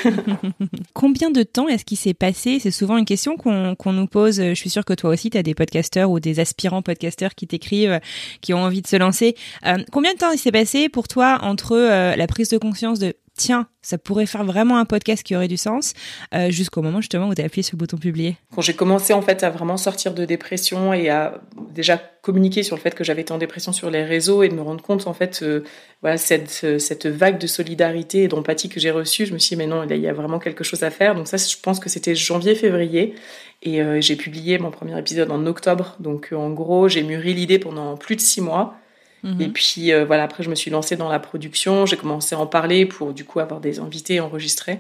Combien 0.93 1.31
de 1.31 1.43
temps 1.43 1.67
est-ce 1.67 1.85
qu'il 1.85 1.97
s'est 1.97 2.15
passé? 2.15 2.59
C'est 2.61 2.71
souvent 2.71 2.97
une 2.97 3.05
question 3.05 3.37
qu'on 3.37 3.93
nous 3.93 4.07
pose. 4.07 4.41
Je 4.41 4.55
suis 4.55 4.71
sûre 4.71 4.85
que 4.85 4.95
toi 4.95 5.11
aussi, 5.11 5.31
tu 5.31 5.39
as 5.39 5.43
des 5.43 5.55
podcasteurs 5.55 6.11
ou 6.11 6.21
des 6.21 6.39
aspirants 6.39 6.83
podcasteurs 6.83 7.35
qui 7.35 7.49
t'écrivent, 7.49 7.99
qui 8.41 8.55
ont 8.55 8.63
envie 8.63 8.83
de 8.83 8.87
se 8.87 8.97
lancer. 8.97 9.35
Euh, 9.67 9.79
combien 9.91 10.15
de 10.15 10.19
temps 10.19 10.31
il 10.31 10.39
s'est 10.39 10.53
passé 10.53 10.89
pour 10.89 11.09
toi 11.09 11.39
entre 11.43 11.73
euh, 11.73 12.15
la 12.15 12.27
prise 12.29 12.51
de 12.51 12.59
conscience 12.59 13.01
de 13.01 13.15
tiens, 13.37 13.67
ça 13.83 13.99
pourrait 13.99 14.27
faire 14.27 14.45
vraiment 14.45 14.79
un 14.79 14.85
podcast 14.85 15.23
qui 15.23 15.35
aurait 15.35 15.49
du 15.49 15.57
sens, 15.57 15.95
euh, 16.35 16.51
jusqu'au 16.51 16.83
moment 16.83 17.01
justement 17.01 17.29
où 17.29 17.35
tu 17.35 17.43
as 17.43 17.45
appuyé 17.45 17.63
sur 17.63 17.77
le 17.77 17.79
bouton 17.79 17.97
publier 17.97 18.37
Quand 18.55 18.63
j'ai 18.63 18.75
commencé 18.75 19.13
en 19.13 19.23
fait 19.23 19.43
à 19.43 19.51
vraiment 19.51 19.77
sortir 19.77 20.15
de 20.15 20.25
dépression 20.25 20.95
et 20.95 21.11
à 21.11 21.41
déjà 21.71 21.99
communiquer 22.23 22.63
sur 22.63 22.77
le 22.77 22.81
fait 22.81 22.95
que 22.95 23.05
j'avais 23.05 23.23
été 23.23 23.33
en 23.33 23.39
dépression 23.39 23.73
sur 23.73 23.91
les 23.91 24.05
réseaux 24.05 24.43
et 24.43 24.49
de 24.49 24.55
me 24.55 24.63
rendre 24.63 24.83
compte 24.83 25.07
en 25.07 25.15
fait, 25.15 25.41
euh, 25.43 25.65
voilà, 26.01 26.17
cette, 26.17 26.61
euh, 26.65 26.79
cette 26.79 27.07
vague 27.07 27.39
de 27.39 27.47
solidarité 27.47 28.23
et 28.23 28.29
d'empathie 28.29 28.69
que 28.69 28.81
j'ai 28.81 28.91
reçue, 28.91 29.27
je 29.27 29.35
me 29.35 29.39
suis 29.39 29.57
dit 29.57 29.59
mais 29.59 29.67
non, 29.67 29.85
il 29.89 29.97
y 29.97 30.09
a 30.09 30.13
vraiment 30.13 30.39
quelque 30.39 30.65
chose 30.65 30.83
à 30.83 30.91
faire. 30.91 31.15
Donc 31.15 31.29
ça, 31.29 31.37
je 31.37 31.57
pense 31.61 31.81
que 31.81 31.89
c'était 31.89 32.15
janvier-février 32.15 33.15
et 33.63 33.81
j'ai 34.03 34.15
publié 34.15 34.59
mon 34.59 34.71
premier 34.71 34.99
épisode 34.99 35.31
en 35.31 35.47
octobre. 35.47 35.97
Donc 35.99 36.35
en 36.37 36.51
gros, 36.51 36.87
j'ai 36.87 37.03
mûri 37.03 37.33
l'idée 37.33 37.59
pendant 37.59 37.97
plus 37.97 38.15
de 38.15 38.21
six 38.21 38.43
mois. 38.43 38.77
Mhm. 39.25 39.41
Et 39.41 39.49
puis 39.49 39.93
euh, 39.93 40.05
voilà, 40.05 40.23
après 40.25 40.43
je 40.43 40.51
me 40.51 40.55
suis 40.55 40.71
lancée 40.71 40.97
dans 40.97 41.09
la 41.09 41.19
production, 41.19 41.87
j'ai 41.87 41.97
commencé 41.97 42.35
à 42.35 42.39
en 42.39 42.47
parler 42.47 42.87
pour 42.87 43.15
du 43.15 43.25
coup 43.25 43.41
avoir 43.41 43.61
des 43.61 43.81
invités 43.81 44.21
enregistrés. 44.21 44.79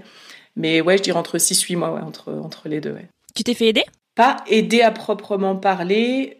Mais 0.55 0.81
ouais, 0.81 0.99
je 0.99 1.03
dirais 1.03 1.19
entre 1.19 1.39
6-8 1.39 1.77
mois, 1.77 1.93
ouais, 1.93 2.03
entre, 2.03 2.33
entre 2.33 2.69
les 2.69 2.81
deux. 2.81 2.93
Ouais. 2.93 3.09
Tu 3.35 3.43
t'es 3.43 3.55
fait 3.55 3.69
aider? 3.69 3.85
Pas 4.15 4.37
aider 4.47 4.83
à 4.83 4.93
proprement 4.93 5.57
parler, 5.57 6.39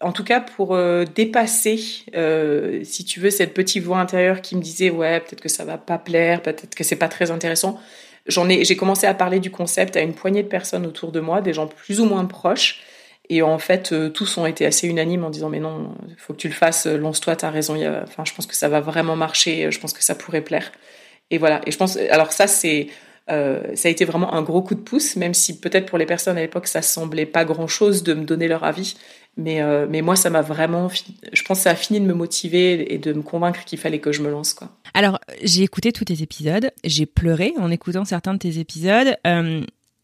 en 0.00 0.12
tout 0.12 0.22
cas 0.22 0.40
pour 0.40 0.74
euh, 0.74 1.04
dépasser, 1.04 1.80
euh, 2.14 2.84
si 2.84 3.04
tu 3.04 3.18
veux, 3.18 3.30
cette 3.30 3.54
petite 3.54 3.82
voix 3.82 3.98
intérieure 3.98 4.42
qui 4.42 4.54
me 4.54 4.60
disait 4.60 4.90
ouais, 4.90 5.18
peut-être 5.20 5.40
que 5.40 5.48
ça 5.48 5.64
va 5.64 5.78
pas 5.78 5.98
plaire, 5.98 6.42
peut-être 6.42 6.74
que 6.74 6.84
c'est 6.84 6.96
pas 6.96 7.08
très 7.08 7.30
intéressant. 7.30 7.80
J'en 8.26 8.48
ai, 8.48 8.64
j'ai 8.64 8.76
commencé 8.76 9.06
à 9.06 9.14
parler 9.14 9.40
du 9.40 9.50
concept 9.50 9.96
à 9.96 10.02
une 10.02 10.12
poignée 10.12 10.42
de 10.42 10.48
personnes 10.48 10.86
autour 10.86 11.10
de 11.10 11.20
moi, 11.20 11.40
des 11.40 11.54
gens 11.54 11.66
plus 11.66 12.00
ou 12.00 12.04
moins 12.04 12.26
proches. 12.26 12.82
Et 13.28 13.42
en 13.42 13.58
fait, 13.58 13.92
euh, 13.92 14.08
tous 14.08 14.38
ont 14.38 14.46
été 14.46 14.66
assez 14.66 14.86
unanimes 14.86 15.24
en 15.24 15.30
disant 15.30 15.48
mais 15.48 15.60
non, 15.60 15.94
il 16.08 16.14
faut 16.16 16.32
que 16.32 16.38
tu 16.38 16.48
le 16.48 16.54
fasses, 16.54 16.86
euh, 16.86 16.96
lance-toi, 16.96 17.36
t'as 17.36 17.50
raison. 17.50 17.74
enfin, 18.02 18.24
je 18.24 18.34
pense 18.34 18.46
que 18.46 18.54
ça 18.54 18.68
va 18.68 18.80
vraiment 18.80 19.16
marcher. 19.16 19.70
Je 19.70 19.80
pense 19.80 19.92
que 19.92 20.02
ça 20.02 20.14
pourrait 20.14 20.42
plaire. 20.42 20.72
Et 21.30 21.38
voilà. 21.38 21.60
Et 21.66 21.70
je 21.70 21.76
pense, 21.76 21.96
alors 21.96 22.32
ça 22.32 22.46
c'est, 22.46 22.86
euh, 23.30 23.62
ça 23.74 23.88
a 23.88 23.90
été 23.90 24.04
vraiment 24.04 24.32
un 24.34 24.42
gros 24.42 24.62
coup 24.62 24.74
de 24.74 24.80
pouce, 24.80 25.16
même 25.16 25.34
si 25.34 25.58
peut-être 25.58 25.86
pour 25.86 25.98
les 25.98 26.06
personnes 26.06 26.38
à 26.38 26.40
l'époque 26.40 26.68
ça 26.68 26.82
semblait 26.82 27.26
pas 27.26 27.44
grand-chose 27.44 28.04
de 28.04 28.14
me 28.14 28.24
donner 28.24 28.48
leur 28.48 28.64
avis. 28.64 28.96
Mais, 29.38 29.60
mais 29.90 30.00
moi, 30.00 30.16
ça 30.16 30.30
m'a 30.30 30.40
vraiment, 30.40 30.88
je 30.88 31.42
pense 31.42 31.58
que 31.58 31.64
ça 31.64 31.70
a 31.72 31.74
fini 31.74 32.00
de 32.00 32.06
me 32.06 32.14
motiver 32.14 32.94
et 32.94 32.96
de 32.96 33.12
me 33.12 33.20
convaincre 33.20 33.66
qu'il 33.66 33.78
fallait 33.78 33.98
que 33.98 34.10
je 34.10 34.22
me 34.22 34.30
lance. 34.30 34.54
Quoi. 34.54 34.70
Alors, 34.94 35.20
j'ai 35.42 35.62
écouté 35.62 35.92
tous 35.92 36.06
tes 36.06 36.22
épisodes, 36.22 36.70
j'ai 36.84 37.04
pleuré 37.04 37.52
en 37.58 37.70
écoutant 37.70 38.06
certains 38.06 38.32
de 38.32 38.38
tes 38.38 38.58
épisodes. 38.58 39.14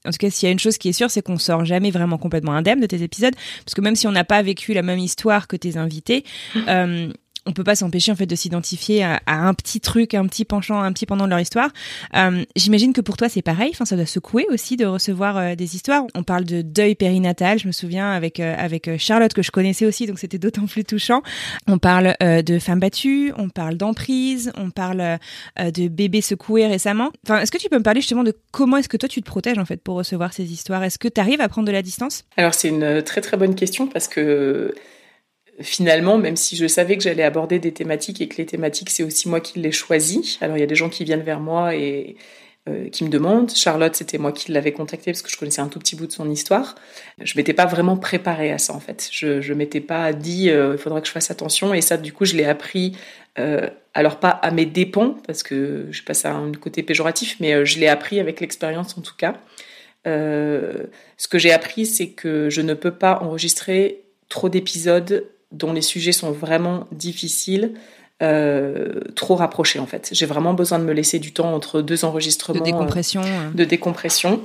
En 0.06 0.10
tout 0.10 0.18
cas, 0.18 0.30
s'il 0.30 0.46
y 0.46 0.50
a 0.50 0.52
une 0.52 0.58
chose 0.58 0.78
qui 0.78 0.88
est 0.88 0.92
sûre, 0.92 1.10
c'est 1.10 1.22
qu'on 1.22 1.38
sort 1.38 1.64
jamais 1.64 1.90
vraiment 1.90 2.18
complètement 2.18 2.52
indemne 2.52 2.80
de 2.80 2.86
tes 2.86 3.02
épisodes, 3.02 3.34
parce 3.64 3.74
que 3.74 3.80
même 3.80 3.96
si 3.96 4.06
on 4.06 4.12
n'a 4.12 4.24
pas 4.24 4.42
vécu 4.42 4.72
la 4.72 4.82
même 4.82 4.98
histoire 4.98 5.46
que 5.46 5.56
tes 5.56 5.76
invités, 5.76 6.24
euh, 6.68 7.12
on 7.46 7.52
peut 7.52 7.64
pas 7.64 7.74
s'empêcher 7.74 8.12
en 8.12 8.16
fait 8.16 8.26
de 8.26 8.36
s'identifier 8.36 9.02
à, 9.02 9.20
un 9.26 9.54
petit 9.54 9.80
truc, 9.80 10.14
un 10.14 10.26
petit 10.26 10.44
penchant, 10.44 10.80
un 10.80 10.92
petit 10.92 11.06
pendant 11.06 11.24
de 11.24 11.30
leur 11.30 11.40
histoire. 11.40 11.70
Euh, 12.14 12.44
J'imagine 12.56 12.92
que 12.92 13.00
pour 13.00 13.16
toi 13.16 13.28
c'est 13.28 13.42
pareil. 13.42 13.70
Enfin, 13.72 13.84
ça 13.84 13.96
doit 13.96 14.06
secouer 14.06 14.46
aussi 14.50 14.76
de 14.76 14.86
recevoir 14.86 15.36
euh, 15.36 15.54
des 15.54 15.74
histoires. 15.74 16.04
On 16.14 16.22
parle 16.22 16.44
de 16.44 16.62
deuil 16.62 16.94
périnatal. 16.94 17.58
Je 17.58 17.66
me 17.66 17.72
souviens 17.72 18.12
avec 18.12 18.40
euh, 18.40 18.54
avec 18.56 18.96
Charlotte 18.98 19.32
que 19.32 19.42
je 19.42 19.50
connaissais 19.50 19.86
aussi, 19.86 20.06
donc 20.06 20.18
c'était 20.18 20.38
d'autant 20.38 20.66
plus 20.66 20.84
touchant. 20.84 21.22
On 21.66 21.78
parle 21.78 22.14
de 22.20 22.58
femmes 22.58 22.80
battues, 22.80 23.32
on 23.36 23.48
parle 23.48 23.76
d'emprise, 23.76 24.52
on 24.56 24.70
parle 24.70 25.18
de 25.58 25.88
bébés 25.88 26.20
secoués 26.20 26.66
récemment. 26.66 27.10
Enfin, 27.24 27.40
est-ce 27.40 27.50
que 27.50 27.58
tu 27.58 27.68
peux 27.68 27.78
me 27.78 27.82
parler 27.82 28.00
justement 28.00 28.24
de 28.24 28.34
comment 28.50 28.76
est-ce 28.76 28.88
que 28.88 28.96
toi 28.96 29.08
tu 29.08 29.20
te 29.20 29.26
protèges 29.26 29.58
en 29.58 29.64
fait 29.64 29.80
pour 29.82 29.96
recevoir 29.96 30.32
ces 30.32 30.52
histoires? 30.52 30.82
Est-ce 30.84 30.98
que 30.98 31.08
tu 31.08 31.20
arrives 31.20 31.40
à 31.40 31.48
prendre 31.48 31.66
de 31.66 31.72
la 31.72 31.82
distance? 31.82 32.24
Alors 32.36 32.54
c'est 32.54 32.68
une 32.68 33.02
très 33.02 33.20
très 33.20 33.36
bonne 33.36 33.54
question 33.54 33.86
parce 33.86 34.08
que 34.08 34.74
finalement, 35.60 36.18
même 36.18 36.36
si 36.36 36.56
je 36.56 36.66
savais 36.66 36.96
que 36.96 37.02
j'allais 37.02 37.22
aborder 37.22 37.58
des 37.58 37.72
thématiques 37.72 38.20
et 38.20 38.28
que 38.28 38.36
les 38.38 38.46
thématiques, 38.46 38.90
c'est 38.90 39.02
aussi 39.02 39.28
moi 39.28 39.40
qui 39.40 39.58
les 39.58 39.72
choisis. 39.72 40.38
Alors, 40.40 40.56
il 40.56 40.60
y 40.60 40.64
a 40.64 40.66
des 40.66 40.74
gens 40.74 40.88
qui 40.88 41.04
viennent 41.04 41.22
vers 41.22 41.40
moi 41.40 41.74
et 41.74 42.16
euh, 42.68 42.88
qui 42.88 43.04
me 43.04 43.08
demandent. 43.08 43.50
Charlotte, 43.50 43.94
c'était 43.94 44.18
moi 44.18 44.32
qui 44.32 44.52
l'avais 44.52 44.72
contactée 44.72 45.10
parce 45.10 45.22
que 45.22 45.30
je 45.30 45.36
connaissais 45.36 45.60
un 45.60 45.68
tout 45.68 45.78
petit 45.78 45.96
bout 45.96 46.06
de 46.06 46.12
son 46.12 46.30
histoire. 46.30 46.76
Je 47.20 47.36
m'étais 47.36 47.52
pas 47.54 47.66
vraiment 47.66 47.96
préparée 47.96 48.52
à 48.52 48.58
ça, 48.58 48.72
en 48.72 48.80
fait. 48.80 49.08
Je, 49.10 49.40
je 49.40 49.52
m'étais 49.52 49.80
pas 49.80 50.12
dit, 50.12 50.48
euh, 50.48 50.74
il 50.74 50.78
faudra 50.78 51.00
que 51.00 51.06
je 51.06 51.12
fasse 51.12 51.30
attention. 51.30 51.74
Et 51.74 51.80
ça, 51.80 51.96
du 51.96 52.12
coup, 52.12 52.24
je 52.24 52.36
l'ai 52.36 52.44
appris, 52.44 52.96
euh, 53.38 53.68
alors 53.94 54.20
pas 54.20 54.30
à 54.30 54.52
mes 54.52 54.64
dépens, 54.64 55.16
parce 55.26 55.42
que 55.42 55.88
je 55.90 56.02
passe 56.02 56.24
à 56.24 56.32
un 56.32 56.52
côté 56.52 56.82
péjoratif, 56.82 57.36
mais 57.40 57.66
je 57.66 57.78
l'ai 57.78 57.88
appris 57.88 58.20
avec 58.20 58.40
l'expérience, 58.40 58.96
en 58.96 59.02
tout 59.02 59.16
cas. 59.16 59.40
ce 60.04 61.28
que 61.28 61.38
j'ai 61.38 61.52
appris, 61.52 61.84
c'est 61.84 62.10
que 62.10 62.48
je 62.48 62.62
ne 62.62 62.74
peux 62.74 62.94
pas 62.94 63.18
enregistrer 63.22 64.04
trop 64.28 64.48
d'épisodes 64.48 65.26
dont 65.52 65.72
les 65.72 65.82
sujets 65.82 66.12
sont 66.12 66.32
vraiment 66.32 66.86
difficiles, 66.92 67.74
euh, 68.22 69.00
trop 69.16 69.34
rapprochés 69.34 69.80
en 69.80 69.86
fait. 69.86 70.10
J'ai 70.12 70.26
vraiment 70.26 70.54
besoin 70.54 70.78
de 70.78 70.84
me 70.84 70.92
laisser 70.92 71.18
du 71.18 71.32
temps 71.32 71.52
entre 71.52 71.82
deux 71.82 72.04
enregistrements. 72.04 72.60
De 72.60 72.64
décompression. 72.64 73.22
Euh, 73.22 73.50
de 73.52 73.64
décompression. 73.64 74.40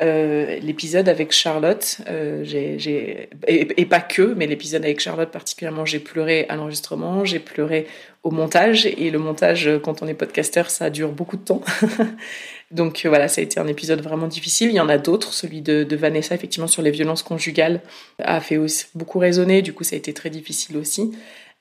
Euh, 0.00 0.58
l'épisode 0.60 1.08
avec 1.08 1.32
Charlotte, 1.32 1.98
j'ai, 2.42 3.28
et, 3.46 3.86
pas 3.86 4.00
que, 4.00 4.34
mais 4.34 4.46
l'épisode 4.46 4.84
avec 4.84 5.00
Charlotte 5.00 5.30
particulièrement, 5.30 5.84
j'ai 5.84 5.98
pleuré 5.98 6.46
à 6.48 6.56
l'enregistrement, 6.56 7.24
j'ai 7.24 7.40
pleuré 7.40 7.86
au 8.22 8.30
montage, 8.30 8.86
et 8.86 9.10
le 9.10 9.18
montage, 9.18 9.68
quand 9.82 10.00
on 10.00 10.06
est 10.06 10.14
podcasteur, 10.14 10.70
ça 10.70 10.88
dure 10.88 11.10
beaucoup 11.10 11.36
de 11.36 11.44
temps. 11.44 11.62
Donc 12.70 13.02
euh, 13.04 13.08
voilà, 13.08 13.28
ça 13.28 13.40
a 13.40 13.44
été 13.44 13.58
un 13.58 13.66
épisode 13.66 14.02
vraiment 14.02 14.26
difficile. 14.26 14.68
Il 14.68 14.74
y 14.74 14.80
en 14.80 14.88
a 14.88 14.98
d'autres. 14.98 15.32
Celui 15.32 15.62
de, 15.62 15.96
Vanessa, 15.96 16.34
effectivement, 16.34 16.66
sur 16.66 16.82
les 16.82 16.90
violences 16.90 17.22
conjugales, 17.22 17.80
a 18.22 18.40
fait 18.40 18.56
aussi 18.56 18.86
beaucoup 18.94 19.18
résonner. 19.18 19.62
Du 19.62 19.72
coup, 19.72 19.84
ça 19.84 19.96
a 19.96 19.98
été 19.98 20.12
très 20.12 20.30
difficile 20.30 20.76
aussi. 20.76 21.12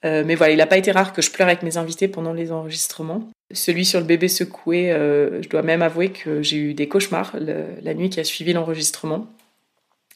Euh, 0.05 0.23
mais 0.25 0.35
voilà, 0.35 0.53
il 0.53 0.57
n'a 0.57 0.67
pas 0.67 0.77
été 0.77 0.91
rare 0.91 1.13
que 1.13 1.21
je 1.21 1.31
pleure 1.31 1.47
avec 1.47 1.63
mes 1.63 1.77
invités 1.77 2.07
pendant 2.07 2.33
les 2.33 2.51
enregistrements. 2.51 3.27
Celui 3.51 3.85
sur 3.85 3.99
le 3.99 4.05
bébé 4.05 4.27
secoué, 4.27 4.91
euh, 4.91 5.41
je 5.41 5.49
dois 5.49 5.63
même 5.63 5.81
avouer 5.81 6.09
que 6.09 6.43
j'ai 6.43 6.57
eu 6.57 6.73
des 6.73 6.87
cauchemars 6.87 7.35
la 7.39 7.93
nuit 7.93 8.09
qui 8.09 8.19
a 8.19 8.23
suivi 8.23 8.53
l'enregistrement. 8.53 9.27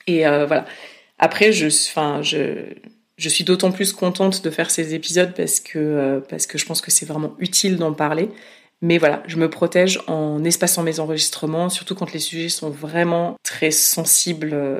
Et 0.07 0.23
voilà. 0.23 0.65
Après, 1.19 1.51
je, 1.51 1.67
enfin, 1.67 2.21
je, 2.21 3.29
suis 3.29 3.43
d'autant 3.43 3.71
plus 3.71 3.93
contente 3.93 4.43
de 4.43 4.49
faire 4.49 4.69
ces 4.69 4.93
épisodes 4.93 5.33
parce 5.35 5.59
que, 5.59 6.21
parce 6.29 6.47
que 6.47 6.57
je 6.57 6.65
pense 6.65 6.81
que 6.81 6.91
c'est 6.91 7.05
vraiment 7.05 7.35
utile 7.39 7.77
d'en 7.77 7.93
parler. 7.93 8.29
Mais 8.81 8.97
voilà, 8.97 9.21
je 9.27 9.37
me 9.37 9.49
protège 9.49 9.99
en 10.07 10.43
espaçant 10.43 10.81
mes 10.83 10.99
enregistrements, 10.99 11.69
surtout 11.69 11.93
quand 11.93 12.13
les 12.13 12.19
sujets 12.19 12.49
sont 12.49 12.69
vraiment 12.69 13.37
très 13.43 13.71
sensibles. 13.71 14.51
Euh. 14.53 14.79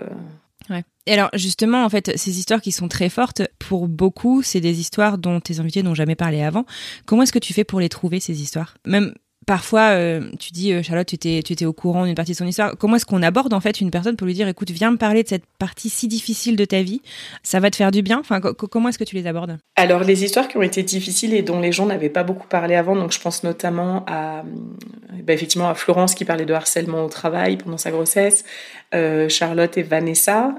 Ouais. 0.69 0.83
Et 1.05 1.13
alors 1.13 1.29
justement, 1.33 1.83
en 1.83 1.89
fait, 1.89 2.17
ces 2.17 2.39
histoires 2.39 2.61
qui 2.61 2.71
sont 2.71 2.87
très 2.87 3.09
fortes, 3.09 3.43
pour 3.59 3.87
beaucoup, 3.87 4.41
c'est 4.41 4.61
des 4.61 4.79
histoires 4.79 5.17
dont 5.17 5.39
tes 5.39 5.59
invités 5.59 5.83
n'ont 5.83 5.95
jamais 5.95 6.15
parlé 6.15 6.41
avant. 6.41 6.65
Comment 7.05 7.23
est-ce 7.23 7.33
que 7.33 7.39
tu 7.39 7.53
fais 7.53 7.63
pour 7.63 7.79
les 7.79 7.89
trouver, 7.89 8.19
ces 8.19 8.41
histoires? 8.41 8.75
Même 8.85 9.13
parfois, 9.45 9.91
euh, 9.91 10.29
tu 10.39 10.51
dis, 10.51 10.71
euh, 10.71 10.83
Charlotte, 10.83 11.07
tu 11.07 11.15
étais, 11.15 11.41
tu 11.43 11.53
étais 11.53 11.65
au 11.65 11.73
courant 11.73 12.05
d'une 12.05 12.15
partie 12.15 12.31
de 12.31 12.37
son 12.37 12.45
histoire. 12.45 12.75
Comment 12.77 12.95
est-ce 12.95 13.05
qu'on 13.05 13.23
aborde 13.23 13.53
en 13.53 13.59
fait 13.59 13.81
une 13.81 13.91
personne 13.91 14.15
pour 14.15 14.27
lui 14.27 14.33
dire, 14.33 14.47
écoute, 14.47 14.69
viens 14.71 14.91
me 14.91 14.97
parler 14.97 15.23
de 15.23 15.27
cette 15.27 15.45
partie 15.59 15.89
si 15.89 16.07
difficile 16.07 16.55
de 16.55 16.65
ta 16.65 16.81
vie, 16.81 17.01
ça 17.43 17.59
va 17.59 17.69
te 17.71 17.75
faire 17.75 17.91
du 17.91 18.01
bien? 18.01 18.19
Enfin, 18.19 18.39
comment 18.39 18.89
est-ce 18.89 18.99
que 18.99 19.03
tu 19.03 19.15
les 19.15 19.27
abordes? 19.27 19.57
Alors, 19.75 20.03
les 20.03 20.23
histoires 20.23 20.47
qui 20.47 20.57
ont 20.57 20.61
été 20.61 20.83
difficiles 20.83 21.33
et 21.33 21.41
dont 21.41 21.59
les 21.59 21.71
gens 21.71 21.85
n'avaient 21.85 22.09
pas 22.09 22.23
beaucoup 22.23 22.47
parlé 22.47 22.75
avant, 22.75 22.95
donc 22.95 23.11
je 23.11 23.19
pense 23.19 23.43
notamment 23.43 24.05
à, 24.07 24.39
euh, 24.39 24.41
bah, 25.23 25.33
effectivement, 25.33 25.69
à 25.69 25.75
Florence 25.75 26.13
qui 26.13 26.25
parlait 26.25 26.45
de 26.45 26.53
harcèlement 26.53 27.03
au 27.03 27.09
travail 27.09 27.57
pendant 27.57 27.77
sa 27.77 27.91
grossesse, 27.91 28.43
Charlotte 29.29 29.77
et 29.77 29.83
Vanessa, 29.83 30.55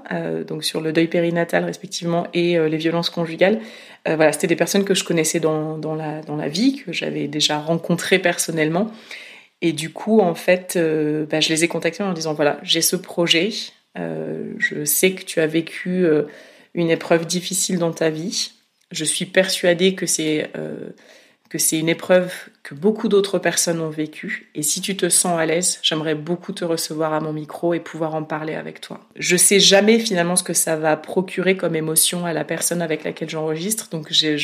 donc 0.49 0.65
sur 0.65 0.81
le 0.81 0.95
deuil 0.95 1.07
périnatal 1.07 1.67
respectivement 1.67 2.27
et 2.33 2.59
les 2.59 2.77
violences 2.79 3.11
conjugales. 3.11 3.61
Euh, 4.09 4.17
voilà, 4.17 4.33
c'était 4.33 4.47
des 4.47 4.57
personnes 4.57 4.85
que 4.85 4.95
je 4.95 5.05
connaissais 5.05 5.41
dans, 5.41 5.79
dans, 5.79 5.95
la, 5.95 6.23
dans 6.23 6.37
la 6.37 6.49
vie, 6.49 6.83
que 6.85 6.93
j'avais 6.93 7.29
déjà 7.29 7.59
rencontrées 7.59 8.19
personnellement. 8.19 8.91
Et 9.61 9.73
du 9.73 9.93
coup, 9.93 10.21
en 10.21 10.35
fait, 10.35 10.75
euh, 10.77 11.25
bah, 11.27 11.41
je 11.41 11.49
les 11.51 11.65
ai 11.65 11.69
contactées 11.69 12.03
en 12.03 12.13
disant, 12.13 12.35
voilà, 12.35 12.59
j'ai 12.63 12.83
ce 12.83 12.97
projet, 12.97 13.51
euh, 13.97 14.55
je 14.59 14.85
sais 14.85 15.13
que 15.13 15.25
tu 15.25 15.41
as 15.41 15.47
vécu 15.47 16.07
une 16.75 16.91
épreuve 16.91 17.27
difficile 17.27 17.79
dans 17.79 17.93
ta 17.93 18.11
vie, 18.11 18.53
je 18.91 19.05
suis 19.05 19.27
persuadée 19.27 19.95
que 19.95 20.07
c'est 20.07 20.51
que 21.53 21.59
c'est 21.59 21.79
une 21.79 21.91
épreuve 21.91 22.33
que 22.63 22.75
beaucoup 22.75 23.09
d'autres 23.09 23.39
personnes 23.39 23.79
ont 23.83 23.91
vécue. 23.91 24.51
Et 24.55 24.63
si 24.63 24.81
tu 24.81 24.97
te 24.97 25.11
sens 25.11 25.39
à 25.39 25.45
l'aise, 25.45 25.79
j'aimerais 25.83 26.15
beaucoup 26.15 26.53
te 26.53 26.65
recevoir 26.65 27.13
à 27.13 27.21
mon 27.21 27.35
micro 27.35 27.75
et 27.75 27.81
pouvoir 27.81 28.15
en 28.15 28.23
parler 28.23 28.55
avec 28.55 28.81
toi. 28.81 29.01
Je 29.17 29.37
sais 29.37 29.61
jamais 29.61 29.99
finalement 29.99 30.35
ce 30.35 30.43
que 30.43 30.55
ça 30.55 30.77
va 30.77 30.97
procurer 30.97 31.55
comme 31.59 31.77
émotion 31.77 32.25
à 32.25 32.33
la 32.33 32.45
personne 32.45 32.81
avec 32.81 33.05
laquelle 33.05 33.29
j'enregistre. 33.29 33.91
Donc 33.91 34.07
j'ai, 34.09 34.39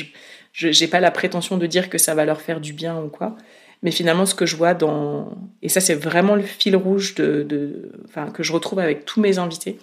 j'ai 0.52 0.86
pas 0.86 1.00
la 1.00 1.10
prétention 1.10 1.56
de 1.56 1.66
dire 1.66 1.88
que 1.88 1.96
ça 1.96 2.14
va 2.14 2.26
leur 2.26 2.42
faire 2.42 2.60
du 2.60 2.74
bien 2.74 3.00
ou 3.00 3.08
quoi. 3.08 3.38
Mais 3.82 3.90
finalement, 3.90 4.26
ce 4.26 4.34
que 4.34 4.44
je 4.44 4.56
vois 4.56 4.74
dans, 4.74 5.32
et 5.62 5.70
ça 5.70 5.80
c'est 5.80 5.94
vraiment 5.94 6.34
le 6.34 6.42
fil 6.42 6.76
rouge 6.76 7.14
de, 7.14 7.90
que 8.34 8.42
je 8.42 8.52
retrouve 8.52 8.80
avec 8.80 9.06
tous 9.06 9.22
mes 9.22 9.38
invités, 9.38 9.78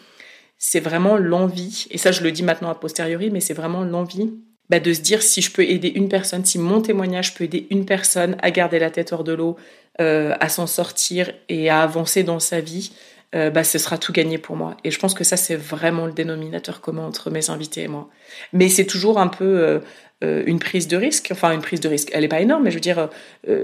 c'est 0.60 0.80
vraiment 0.80 1.18
l'envie, 1.18 1.88
et 1.90 1.98
ça 1.98 2.12
je 2.12 2.22
le 2.22 2.32
dis 2.32 2.44
maintenant 2.44 2.70
a 2.70 2.76
posteriori, 2.76 3.32
mais 3.32 3.40
c'est 3.40 3.56
vraiment 3.56 3.84
l'envie 3.84 4.32
bah, 4.70 4.80
de 4.80 4.94
se 4.94 5.02
dire 5.02 5.22
si 5.22 5.42
je 5.42 5.52
peux 5.52 5.64
aider 5.64 5.90
une 5.90 6.10
personne, 6.10 6.44
si 6.46 6.58
mon 6.58 6.82
témoignage 6.82 7.36
peut 7.36 7.44
aider 7.44 7.68
une 7.70 7.86
personne 7.86 8.36
à 8.42 8.52
garder 8.52 8.80
la 8.80 8.90
tête 8.90 9.14
hors 9.14 9.24
de 9.24 9.34
l'eau, 9.34 9.58
euh, 10.02 10.36
à 10.42 10.50
s'en 10.50 10.68
sortir 10.68 11.32
et 11.48 11.70
à 11.70 11.82
avancer 11.82 12.24
dans 12.24 12.40
sa 12.40 12.60
vie, 12.60 12.92
euh, 13.34 13.50
bah, 13.50 13.64
ce 13.64 13.78
sera 13.78 13.98
tout 13.98 14.12
gagné 14.12 14.38
pour 14.38 14.56
moi. 14.56 14.76
Et 14.84 14.92
je 14.92 15.00
pense 15.00 15.14
que 15.14 15.24
ça, 15.24 15.38
c'est 15.38 15.56
vraiment 15.56 16.06
le 16.06 16.12
dénominateur 16.12 16.82
commun 16.82 17.06
entre 17.06 17.30
mes 17.30 17.50
invités 17.50 17.84
et 17.84 17.88
moi. 17.88 18.10
Mais 18.52 18.68
c'est 18.68 18.86
toujours 18.86 19.20
un 19.20 19.28
peu 19.28 19.82
euh, 20.24 20.44
une 20.46 20.60
prise 20.60 20.88
de 20.88 20.98
risque. 20.98 21.30
Enfin, 21.32 21.54
une 21.54 21.62
prise 21.62 21.80
de 21.80 21.88
risque, 21.88 22.10
elle 22.12 22.22
n'est 22.22 22.28
pas 22.28 22.42
énorme, 22.42 22.64
mais 22.64 22.72
je 22.72 22.76
veux 22.76 22.82
dire, 22.82 23.10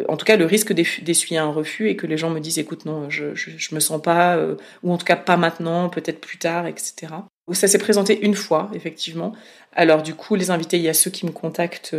en 0.08 0.16
tout 0.18 0.26
cas, 0.26 0.38
le 0.38 0.46
risque 0.46 0.72
d'essuyer 0.72 1.38
un 1.38 1.52
refus 1.52 1.90
et 1.90 1.96
que 1.96 2.08
les 2.08 2.18
gens 2.18 2.30
me 2.30 2.40
disent, 2.40 2.60
écoute, 2.60 2.86
non, 2.86 3.10
je, 3.10 3.36
je 3.36 3.76
me 3.76 3.80
sens 3.80 4.02
pas, 4.02 4.40
ou 4.84 4.94
en 4.94 4.98
tout 4.98 5.06
cas 5.06 5.16
pas 5.16 5.38
maintenant, 5.38 5.90
peut-être 5.90 6.22
plus 6.22 6.38
tard, 6.38 6.68
etc. 6.68 7.08
Ça 7.54 7.68
s'est 7.68 7.78
présenté 7.78 8.26
une 8.26 8.36
fois, 8.36 8.72
effectivement. 8.74 9.34
Alors 9.74 10.02
du 10.02 10.14
coup, 10.14 10.36
les 10.36 10.52
invités, 10.52 10.78
il 10.78 10.84
y 10.84 10.90
a 10.90 10.94
ceux 10.94 11.12
qui 11.12 11.26
me 11.26 11.32
contactent 11.32 11.96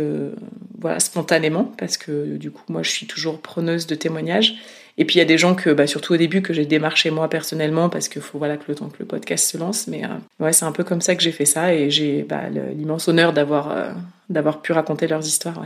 voilà, 0.79 0.99
spontanément, 0.99 1.63
parce 1.77 1.97
que 1.97 2.37
du 2.37 2.51
coup, 2.51 2.63
moi, 2.69 2.83
je 2.83 2.89
suis 2.89 3.07
toujours 3.07 3.41
preneuse 3.41 3.87
de 3.87 3.95
témoignages. 3.95 4.55
Et 4.97 5.05
puis 5.05 5.15
il 5.15 5.19
y 5.19 5.21
a 5.21 5.25
des 5.25 5.37
gens 5.37 5.55
que, 5.55 5.71
bah, 5.71 5.87
surtout 5.87 6.13
au 6.13 6.17
début, 6.17 6.41
que 6.41 6.53
j'ai 6.53 6.65
démarché 6.65 7.09
moi 7.09 7.27
personnellement 7.29 7.89
parce 7.89 8.09
qu'il 8.09 8.21
faut 8.21 8.37
voilà 8.37 8.57
que 8.57 8.65
le 8.67 8.75
temps 8.75 8.89
que 8.89 8.97
le 8.99 9.05
podcast 9.05 9.49
se 9.49 9.57
lance. 9.57 9.87
Mais 9.87 10.03
euh, 10.05 10.09
ouais, 10.39 10.53
c'est 10.53 10.65
un 10.65 10.71
peu 10.71 10.83
comme 10.83 11.01
ça 11.01 11.15
que 11.15 11.23
j'ai 11.23 11.31
fait 11.31 11.45
ça 11.45 11.73
et 11.73 11.89
j'ai 11.89 12.23
bah, 12.23 12.49
l'immense 12.49 13.07
honneur 13.07 13.33
d'avoir 13.33 13.71
euh, 13.71 13.91
d'avoir 14.29 14.61
pu 14.61 14.71
raconter 14.71 15.07
leurs 15.07 15.25
histoires. 15.25 15.63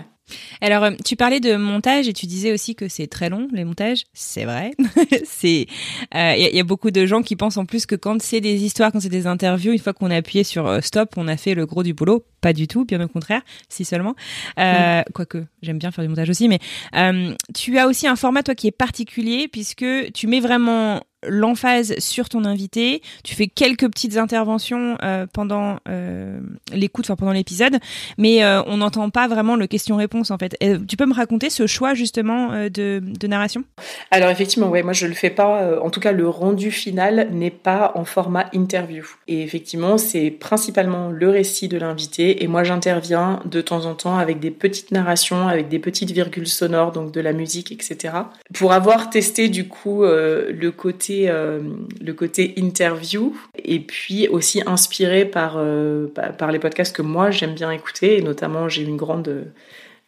Alors, 0.61 0.83
euh, 0.83 0.91
tu 1.05 1.15
parlais 1.15 1.39
de 1.39 1.55
montage 1.55 2.07
et 2.07 2.13
tu 2.13 2.25
disais 2.25 2.51
aussi 2.51 2.75
que 2.75 2.87
c'est 2.87 3.07
très 3.07 3.29
long 3.29 3.47
les 3.53 3.63
montages. 3.63 4.03
C'est 4.13 4.45
vrai. 4.45 4.71
c'est 5.23 5.61
il 5.61 5.67
euh, 6.15 6.35
y, 6.35 6.55
y, 6.55 6.59
a 6.59 6.63
beaucoup 6.63 6.91
de 6.91 7.05
gens 7.05 7.21
qui 7.21 7.35
pensent 7.35 7.57
en 7.57 7.65
plus 7.65 7.85
que 7.85 7.95
quand 7.95 8.21
c'est 8.21 8.41
des 8.41 8.63
histoires, 8.63 8.91
quand 8.91 8.99
c'est 8.99 9.09
des 9.09 9.27
interviews, 9.27 9.71
une 9.71 9.79
fois 9.79 9.93
qu'on 9.93 10.11
a 10.11 10.15
appuyé 10.15 10.43
sur 10.43 10.67
euh, 10.67 10.81
stop, 10.81 11.13
on 11.17 11.27
a 11.27 11.37
fait 11.37 11.53
le 11.53 11.65
gros 11.65 11.83
du 11.83 11.93
Pas 12.42 12.54
du 12.54 12.68
tout, 12.68 12.86
bien 12.86 13.01
au 13.01 13.08
contraire, 13.08 13.42
si 13.68 13.84
seulement. 13.84 14.16
Euh, 14.60 15.01
mm. 15.01 15.04
Quoique, 15.13 15.44
j'aime 15.62 15.80
bien 15.80 15.92
faire 15.92 16.04
du 16.04 16.10
montage 16.10 16.30
aussi, 16.30 16.48
mais 16.48 16.60
euh, 16.96 17.34
tu 17.56 17.77
as 17.77 17.88
aussi 17.88 18.08
un 18.08 18.16
format 18.16 18.44
toi 18.44 18.56
qui 18.56 18.68
est 18.68 18.72
particulier 18.72 19.48
puisque 19.48 19.86
tu 20.13 20.27
mets 20.27 20.39
vraiment 20.39 21.01
l'emphase 21.25 21.95
sur 22.00 22.29
ton 22.29 22.45
invité. 22.45 23.01
Tu 23.24 23.36
fais 23.36 23.47
quelques 23.47 23.88
petites 23.89 24.17
interventions 24.17 24.97
euh, 25.03 25.25
pendant 25.31 25.77
euh, 25.89 26.39
l'écoute, 26.71 27.05
enfin 27.05 27.15
pendant 27.15 27.31
l'épisode, 27.31 27.77
mais 28.17 28.43
euh, 28.43 28.62
on 28.67 28.77
n'entend 28.77 29.09
pas 29.09 29.27
vraiment 29.27 29.55
le 29.55 29.67
question-réponse 29.67 30.31
en 30.31 30.38
fait. 30.38 30.57
Tu 30.88 30.97
peux 30.97 31.05
me 31.05 31.13
raconter 31.13 31.50
ce 31.50 31.65
choix 31.65 31.93
justement 31.93 32.50
de, 32.69 33.01
de, 33.01 33.27
narration? 33.27 33.63
Alors 34.12 34.29
effectivement, 34.29 34.69
ouais, 34.69 34.83
moi 34.83 34.93
je 34.93 35.07
le 35.07 35.13
fais 35.13 35.29
pas. 35.29 35.79
En 35.81 35.89
tout 35.89 36.00
cas, 36.00 36.12
le 36.12 36.29
rendu 36.29 36.71
final 36.71 37.29
n'est 37.31 37.51
pas 37.51 37.91
en 37.95 38.05
format 38.05 38.50
interview. 38.53 39.05
Et 39.27 39.41
effectivement, 39.41 39.97
c'est 39.97 40.29
principalement 40.29 41.09
le 41.09 41.29
récit 41.29 41.67
de 41.67 41.77
l'invité, 41.77 42.43
et 42.43 42.47
moi 42.47 42.63
j'interviens 42.63 43.41
de 43.45 43.62
temps 43.62 43.86
en 43.86 43.95
temps 43.95 44.17
avec 44.17 44.39
des 44.39 44.51
petites 44.51 44.91
narrations, 44.91 45.47
avec 45.47 45.67
des 45.67 45.79
petites 45.79 46.12
virgules 46.12 46.47
sonores, 46.47 46.91
donc 46.91 47.12
de 47.12 47.21
la 47.21 47.33
musique, 47.33 47.71
etc. 47.71 48.13
Pour 48.53 48.71
avoir 48.71 49.09
testé 49.09 49.50
du 49.50 49.67
coup 49.67 50.03
le 50.03 50.69
côté 50.69 51.06
euh, 51.09 51.59
le 52.01 52.13
côté 52.13 52.53
interview 52.57 53.35
et 53.55 53.79
puis 53.79 54.27
aussi 54.27 54.61
inspiré 54.65 55.25
par, 55.25 55.55
euh, 55.57 56.07
par 56.37 56.51
les 56.51 56.59
podcasts 56.59 56.95
que 56.95 57.01
moi 57.01 57.31
j'aime 57.31 57.53
bien 57.53 57.71
écouter 57.71 58.17
et 58.17 58.21
notamment 58.21 58.69
j'ai 58.69 58.83
une 58.83 58.97
grande 58.97 59.27
euh, 59.27 59.43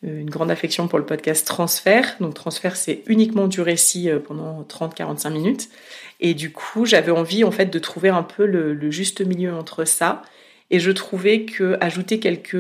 une 0.01 0.29
grande 0.29 0.49
affection 0.49 0.87
pour 0.87 0.97
le 0.97 1.05
podcast 1.05 1.45
Transfert. 1.45 2.15
Donc 2.21 2.33
Transfert, 2.33 2.77
c'est 2.77 3.03
uniquement 3.07 3.47
du 3.47 3.59
récit 3.59 4.09
pendant 4.25 4.63
30-45 4.63 5.33
minutes. 5.33 5.69
Et 6.21 6.33
du 6.33 6.53
coup, 6.53 6.85
j'avais 6.85 7.11
envie 7.11 7.43
en 7.43 7.51
fait 7.51 7.65
de 7.65 7.79
trouver 7.79 8.07
un 8.07 8.23
peu 8.23 8.45
le, 8.45 8.73
le, 8.73 8.91
juste 8.91 9.19
milieu 9.19 9.53
entre 9.53 9.83
ça. 9.83 10.21
Et 10.71 10.79
je 10.79 10.91
trouvais 10.91 11.43
que 11.43 11.77
ajouter 11.81 12.19
quelques 12.19 12.55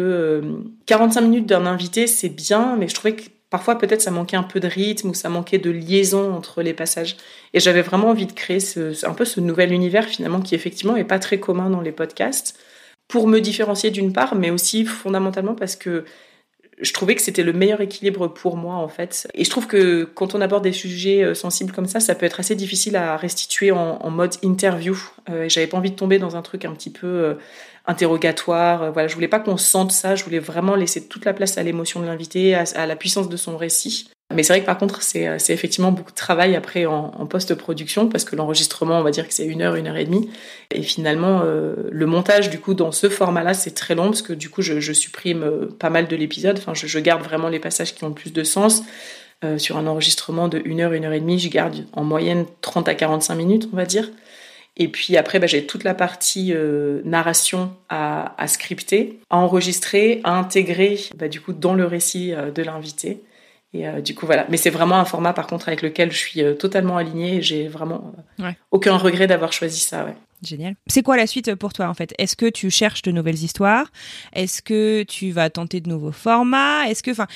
45 0.85 1.21
minutes 1.21 1.45
d'un 1.45 1.65
invité, 1.65 2.07
c'est 2.07 2.27
bien, 2.27 2.75
mais 2.77 2.89
je 2.89 2.95
trouvais 2.95 3.13
que 3.13 3.23
parfois 3.49 3.77
peut-être 3.77 4.01
ça 4.01 4.11
manquait 4.11 4.37
un 4.37 4.43
peu 4.43 4.59
de 4.59 4.67
rythme 4.67 5.09
ou 5.09 5.13
ça 5.13 5.29
manquait 5.29 5.57
de 5.57 5.69
liaison 5.69 6.33
entre 6.33 6.61
les 6.61 6.73
passages. 6.73 7.17
Et 7.53 7.59
j'avais 7.59 7.81
vraiment 7.81 8.09
envie 8.09 8.25
de 8.25 8.31
créer 8.31 8.59
un 9.03 9.13
peu 9.13 9.25
ce 9.25 9.39
nouvel 9.39 9.71
univers 9.71 10.05
finalement 10.05 10.41
qui 10.41 10.55
effectivement 10.55 10.95
est 10.95 11.03
pas 11.03 11.19
très 11.19 11.39
commun 11.39 11.69
dans 11.69 11.81
les 11.81 11.91
podcasts 11.91 12.59
pour 13.07 13.27
me 13.27 13.39
différencier 13.39 13.89
d'une 13.91 14.13
part, 14.13 14.35
mais 14.35 14.51
aussi 14.51 14.85
fondamentalement 14.85 15.55
parce 15.55 15.75
que 15.75 16.05
je 16.81 16.93
trouvais 16.93 17.15
que 17.15 17.21
c'était 17.21 17.43
le 17.43 17.53
meilleur 17.53 17.81
équilibre 17.81 18.27
pour 18.27 18.55
moi 18.55 18.75
en 18.75 18.87
fait. 18.87 19.29
Et 19.33 19.43
je 19.43 19.49
trouve 19.49 19.67
que 19.67 20.03
quand 20.03 20.35
on 20.35 20.41
aborde 20.41 20.63
des 20.63 20.71
sujets 20.71 21.23
euh, 21.23 21.33
sensibles 21.33 21.71
comme 21.71 21.87
ça, 21.87 21.99
ça 21.99 22.15
peut 22.15 22.25
être 22.25 22.39
assez 22.39 22.55
difficile 22.55 22.95
à 22.95 23.17
restituer 23.17 23.71
en, 23.71 24.09
mode 24.09 24.35
interview. 24.43 24.97
Euh, 25.29 25.47
j'avais 25.49 25.67
pas 25.67 25.77
envie 25.77 25.91
de 25.91 25.95
tomber 25.95 26.19
dans 26.19 26.35
un 26.35 26.41
truc 26.41 26.65
un 26.65 26.73
petit 26.73 26.89
peu 26.89 27.07
euh, 27.07 27.33
interrogatoire. 27.85 28.91
Voilà, 28.93 29.07
je 29.07 29.15
voulais 29.15 29.27
pas 29.27 29.39
qu'on 29.39 29.57
sente 29.57 29.91
ça. 29.91 30.15
Je 30.15 30.23
voulais 30.23 30.39
vraiment 30.39 30.75
laisser 30.75 31.07
toute 31.07 31.25
la 31.25 31.33
place 31.33 31.57
à 31.57 31.63
l'émotion 31.63 31.99
de 31.99 32.05
l'invité, 32.05 32.55
à, 32.55 32.85
la 32.85 32.95
puissance 32.95 33.29
de 33.29 33.37
son 33.37 33.57
récit. 33.57 34.09
Mais 34.33 34.43
c'est 34.43 34.53
vrai 34.53 34.61
que 34.61 34.65
par 34.65 34.77
contre, 34.77 35.01
c'est 35.01 35.27
euh, 35.27 35.37
effectivement 35.49 35.91
beaucoup 35.91 36.11
de 36.11 36.15
travail 36.15 36.55
après 36.55 36.85
en, 36.85 37.09
post-production 37.25 38.09
parce 38.09 38.23
que 38.23 38.35
l'enregistrement, 38.35 38.99
on 38.99 39.03
va 39.03 39.09
dire 39.09 39.27
que 39.27 39.33
c'est 39.33 39.45
une 39.45 39.61
heure, 39.61 39.75
une 39.75 39.87
heure 39.87 39.97
et 39.97 40.05
demie. 40.05 40.29
Et 40.71 40.83
finalement, 40.83 41.41
euh, 41.43 41.75
le 41.91 42.05
montage, 42.05 42.49
du 42.51 42.59
coup, 42.59 42.75
dans 42.75 42.91
ce 42.91 43.09
format-là, 43.09 43.55
c'est 43.55 43.73
très 43.73 43.95
long 43.95 44.05
parce 44.05 44.21
que 44.21 44.33
du 44.33 44.49
coup, 44.49 44.61
je, 44.61 44.93
supprime 44.93 45.43
euh, 45.43 45.65
pas 45.79 45.89
mal 45.89 46.07
de 46.07 46.15
l'épisode. 46.15 46.59
Enfin, 46.59 46.73
je, 46.75 46.99
garde 46.99 47.23
vraiment 47.23 47.49
les 47.49 47.59
passages 47.59 47.95
qui 47.95 48.03
ont 48.03 48.09
le 48.09 48.13
plus 48.13 48.33
de 48.33 48.43
sens. 48.43 48.83
Sur 49.55 49.77
un 49.77 49.87
enregistrement 49.87 50.49
de 50.49 50.61
une 50.65 50.81
heure, 50.81 50.91
une 50.91 51.05
heure 51.05 51.13
et 51.13 51.21
demie, 51.21 51.39
je 51.39 51.47
garde 51.47 51.85
en 51.93 52.03
moyenne 52.03 52.45
30 52.59 52.89
à 52.89 52.93
45 52.93 53.35
minutes, 53.35 53.69
on 53.71 53.77
va 53.77 53.85
dire. 53.85 54.11
Et 54.75 54.89
puis 54.89 55.15
après, 55.15 55.39
bah, 55.39 55.47
j'ai 55.47 55.65
toute 55.65 55.85
la 55.85 55.93
partie 55.93 56.53
narration 57.05 57.71
à, 57.87 58.35
scripter, 58.47 59.17
à 59.29 59.37
enregistrer, 59.37 60.19
à 60.25 60.37
intégrer 60.37 60.99
bah, 61.15 61.29
du 61.29 61.39
coup 61.39 61.53
dans 61.53 61.73
le 61.73 61.85
récit 61.85 62.33
de 62.53 62.61
l'invité. 62.61 63.21
Et 63.73 63.87
euh, 63.87 64.01
du 64.01 64.15
coup 64.15 64.25
voilà. 64.25 64.45
Mais 64.49 64.57
c'est 64.57 64.71
vraiment 64.71 64.97
un 64.97 65.05
format 65.05 65.33
par 65.33 65.45
contre 65.47 65.67
avec 65.67 65.81
lequel 65.81 66.11
je 66.11 66.17
suis 66.17 66.41
euh, 66.41 66.55
totalement 66.55 66.97
alignée 66.97 67.35
et 67.35 67.41
j'ai 67.41 67.67
vraiment 67.67 68.13
euh, 68.39 68.45
ouais. 68.45 68.57
aucun 68.71 68.97
regret 68.97 69.27
d'avoir 69.27 69.53
choisi 69.53 69.79
ça. 69.79 70.05
Ouais. 70.05 70.15
Génial. 70.43 70.75
C'est 70.87 71.03
quoi 71.03 71.17
la 71.17 71.27
suite 71.27 71.53
pour 71.55 71.73
toi 71.73 71.87
en 71.87 71.93
fait? 71.93 72.13
Est-ce 72.17 72.35
que 72.35 72.49
tu 72.49 72.71
cherches 72.71 73.03
de 73.03 73.11
nouvelles 73.11 73.43
histoires? 73.43 73.91
Est-ce 74.33 74.61
que 74.61 75.03
tu 75.03 75.31
vas 75.31 75.49
tenter 75.49 75.81
de 75.81 75.89
nouveaux 75.89 76.11
formats? 76.11 76.87
Est-ce 76.87 77.03
que, 77.03 77.11
enfin, 77.11 77.27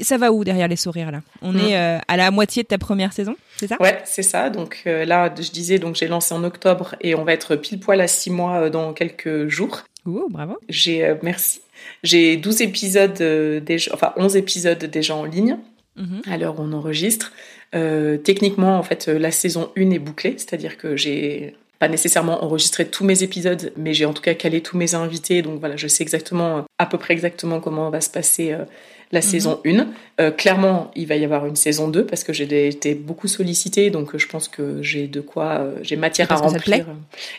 ça 0.00 0.16
va 0.16 0.32
où 0.32 0.42
derrière 0.44 0.66
les 0.66 0.76
sourires 0.76 1.12
là? 1.12 1.20
On 1.42 1.52
mmh. 1.52 1.58
est 1.58 1.76
à 2.08 2.16
la 2.16 2.30
moitié 2.30 2.62
de 2.62 2.68
ta 2.68 2.78
première 2.78 3.12
saison, 3.12 3.36
c'est 3.58 3.66
ça? 3.66 3.76
Ouais, 3.80 4.00
c'est 4.06 4.22
ça. 4.22 4.48
Donc 4.48 4.80
là, 4.86 5.32
je 5.36 5.50
disais, 5.50 5.78
donc 5.78 5.96
j'ai 5.96 6.08
lancé 6.08 6.34
en 6.34 6.42
octobre 6.42 6.94
et 7.02 7.14
on 7.14 7.24
va 7.24 7.34
être 7.34 7.54
pile 7.54 7.80
poil 7.80 8.00
à 8.00 8.08
six 8.08 8.30
mois 8.30 8.70
dans 8.70 8.94
quelques 8.94 9.48
jours. 9.48 9.82
Ouh, 10.06 10.28
bravo. 10.30 10.56
J'ai 10.70 11.16
merci. 11.22 11.60
J'ai 12.02 12.36
12 12.36 12.62
épisodes 12.62 13.20
euh, 13.20 13.60
déjà, 13.60 13.90
enfin 13.94 14.12
11 14.16 14.36
épisodes 14.36 14.84
déjà 14.84 15.14
en 15.14 15.24
ligne. 15.24 15.58
Mmh. 15.96 16.20
À 16.30 16.36
l'heure 16.36 16.60
où 16.60 16.62
on 16.62 16.72
enregistre. 16.72 17.32
techniquement, 17.72 18.78
en 18.78 18.82
fait, 18.82 19.08
la 19.08 19.32
saison 19.32 19.70
1 19.76 19.90
est 19.90 19.98
bouclée, 19.98 20.34
c'est-à-dire 20.36 20.76
que 20.76 20.96
j'ai 20.96 21.54
pas 21.78 21.88
nécessairement 21.88 22.44
enregistré 22.44 22.86
tous 22.86 23.04
mes 23.04 23.22
épisodes, 23.22 23.72
mais 23.76 23.94
j'ai 23.94 24.04
en 24.04 24.12
tout 24.12 24.22
cas 24.22 24.34
calé 24.34 24.60
tous 24.60 24.76
mes 24.76 24.94
invités. 24.94 25.42
Donc 25.42 25.60
voilà, 25.60 25.76
je 25.76 25.86
sais 25.86 26.02
exactement, 26.02 26.64
à 26.78 26.86
peu 26.86 26.98
près 26.98 27.14
exactement 27.14 27.60
comment 27.60 27.88
va 27.90 28.00
se 28.00 28.10
passer 28.10 28.52
euh, 28.52 28.64
la 29.12 29.20
mmh. 29.20 29.22
saison 29.22 29.60
1. 29.64 29.86
Euh, 30.20 30.30
clairement, 30.30 30.90
il 30.96 31.06
va 31.06 31.16
y 31.16 31.24
avoir 31.24 31.46
une 31.46 31.56
saison 31.56 31.88
2 31.88 32.04
parce 32.04 32.24
que 32.24 32.32
j'ai 32.32 32.68
été 32.68 32.94
beaucoup 32.94 33.28
sollicitée, 33.28 33.90
donc 33.90 34.16
je 34.16 34.26
pense 34.26 34.48
que 34.48 34.82
j'ai 34.82 35.06
de 35.06 35.20
quoi, 35.20 35.60
euh, 35.60 35.76
j'ai 35.82 35.96
matière 35.96 36.30
à 36.32 36.36
remplir. 36.36 36.86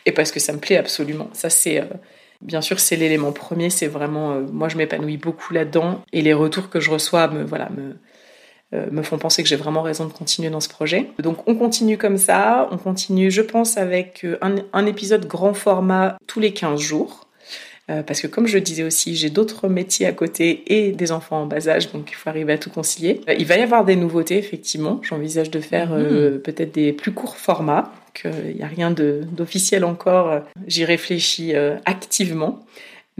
Et 0.06 0.12
parce 0.12 0.32
que 0.32 0.40
ça 0.40 0.54
me 0.54 0.60
plaît 0.60 0.78
absolument. 0.78 1.30
Ça, 1.34 1.50
c'est. 1.50 1.84
Bien 2.42 2.62
sûr, 2.62 2.80
c'est 2.80 2.96
l'élément 2.96 3.32
premier, 3.32 3.70
c'est 3.70 3.88
vraiment, 3.88 4.40
moi 4.40 4.70
je 4.70 4.78
m'épanouis 4.78 5.18
beaucoup 5.18 5.54
là-dedans 5.54 6.02
et 6.14 6.22
les 6.22 6.34
retours 6.34 6.70
que 6.70 6.80
je 6.80 6.90
reçois 6.90 7.28
me, 7.28 7.44
voilà, 7.44 7.70
me, 7.70 7.98
euh, 8.74 8.90
me 8.92 9.02
font 9.02 9.18
penser 9.18 9.44
que 9.44 9.50
j'ai 9.50 9.58
vraiment 9.58 9.82
raison 9.82 10.06
de 10.06 10.14
continuer 10.14 10.50
dans 10.50 10.62
ce 10.62 10.70
projet. 10.70 11.10
Donc 11.20 11.48
on 11.48 11.56
continue 11.56 11.98
comme 11.98 12.18
ça, 12.18 12.70
on 12.72 12.78
continue 12.78 13.30
je 13.30 13.42
pense 13.42 13.78
avec 13.78 14.24
euh, 14.24 14.38
un, 14.42 14.56
un 14.72 14.86
épisode 14.86 15.26
grand 15.28 15.54
format 15.54 16.18
tous 16.28 16.40
les 16.40 16.54
15 16.54 16.80
jours. 16.80 17.30
Euh, 17.90 18.04
parce 18.04 18.22
que 18.22 18.28
comme 18.28 18.46
je 18.46 18.56
le 18.56 18.62
disais 18.62 18.84
aussi, 18.84 19.16
j'ai 19.16 19.30
d'autres 19.30 19.68
métiers 19.68 20.06
à 20.06 20.12
côté 20.12 20.64
et 20.68 20.92
des 20.92 21.12
enfants 21.12 21.42
en 21.42 21.46
bas 21.48 21.68
âge, 21.68 21.92
donc 21.92 22.12
il 22.12 22.16
faut 22.16 22.30
arriver 22.30 22.54
à 22.54 22.58
tout 22.58 22.70
concilier. 22.70 23.22
Euh, 23.28 23.34
il 23.38 23.46
va 23.46 23.58
y 23.58 23.62
avoir 23.62 23.84
des 23.84 23.96
nouveautés, 23.96 24.38
effectivement. 24.38 25.00
J'envisage 25.02 25.50
de 25.50 25.60
faire 25.60 25.92
euh, 25.94 26.36
mmh. 26.36 26.42
peut-être 26.42 26.72
des 26.72 26.94
plus 26.94 27.14
courts 27.14 27.38
formats. 27.38 27.92
Il 28.26 28.56
n'y 28.56 28.64
a 28.64 28.68
rien 28.68 28.92
d'officiel 28.92 29.86
encore. 29.86 30.42
J'y 30.68 30.86
réfléchis 30.86 31.54
activement. 31.86 32.66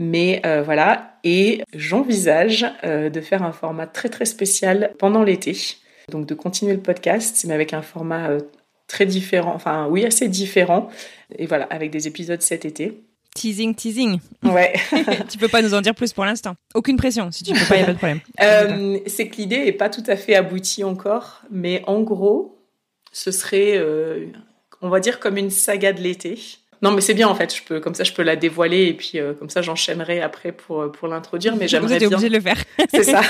Mais 0.00 0.40
euh, 0.46 0.62
voilà, 0.62 1.18
et 1.24 1.62
j'envisage 1.74 2.64
euh, 2.84 3.10
de 3.10 3.20
faire 3.20 3.42
un 3.42 3.52
format 3.52 3.86
très 3.86 4.08
très 4.08 4.24
spécial 4.24 4.94
pendant 4.98 5.22
l'été. 5.22 5.54
Donc 6.08 6.24
de 6.24 6.34
continuer 6.34 6.72
le 6.72 6.80
podcast, 6.80 7.44
mais 7.46 7.52
avec 7.52 7.74
un 7.74 7.82
format 7.82 8.30
euh, 8.30 8.40
très 8.88 9.04
différent, 9.04 9.52
enfin 9.54 9.88
oui, 9.90 10.06
assez 10.06 10.26
différent. 10.26 10.88
Et 11.36 11.44
voilà, 11.44 11.64
avec 11.64 11.90
des 11.90 12.08
épisodes 12.08 12.40
cet 12.40 12.64
été. 12.64 13.04
Teasing, 13.34 13.74
teasing. 13.74 14.20
Ouais. 14.42 14.72
tu 15.30 15.36
peux 15.36 15.48
pas 15.48 15.60
nous 15.60 15.74
en 15.74 15.82
dire 15.82 15.94
plus 15.94 16.14
pour 16.14 16.24
l'instant. 16.24 16.54
Aucune 16.74 16.96
pression, 16.96 17.30
si 17.30 17.44
tu 17.44 17.52
peux 17.52 17.66
pas, 17.68 17.76
il 17.76 17.82
a 17.82 17.86
pas 17.86 17.92
de 17.92 17.98
problème. 17.98 18.20
Euh, 18.42 18.98
c'est 19.06 19.28
que 19.28 19.36
l'idée 19.36 19.66
est 19.66 19.72
pas 19.72 19.90
tout 19.90 20.02
à 20.06 20.16
fait 20.16 20.34
aboutie 20.34 20.82
encore, 20.82 21.42
mais 21.50 21.82
en 21.86 22.00
gros, 22.00 22.58
ce 23.12 23.30
serait, 23.30 23.76
euh, 23.76 24.28
on 24.82 24.88
va 24.88 25.00
dire, 25.00 25.20
comme 25.20 25.36
une 25.36 25.50
saga 25.50 25.92
de 25.92 26.00
l'été 26.00 26.38
Non, 26.82 26.90
mais 26.92 27.00
c'est 27.00 27.14
bien 27.14 27.28
en 27.28 27.34
fait. 27.34 27.54
Je 27.54 27.62
peux, 27.62 27.80
comme 27.80 27.94
ça, 27.94 28.04
je 28.04 28.12
peux 28.12 28.22
la 28.22 28.36
dévoiler 28.36 28.86
et 28.86 28.94
puis 28.94 29.12
euh, 29.16 29.34
comme 29.34 29.50
ça, 29.50 29.62
j'enchaînerai 29.62 30.20
après 30.20 30.52
pour 30.52 30.90
pour 30.92 31.08
l'introduire. 31.08 31.56
Mais 31.56 31.68
j'aimerais 31.68 31.98
bien. 31.98 32.08
obligé 32.08 32.28
de 32.28 32.34
le 32.34 32.40
faire. 32.40 32.62
c'est 32.90 33.04
ça. 33.04 33.22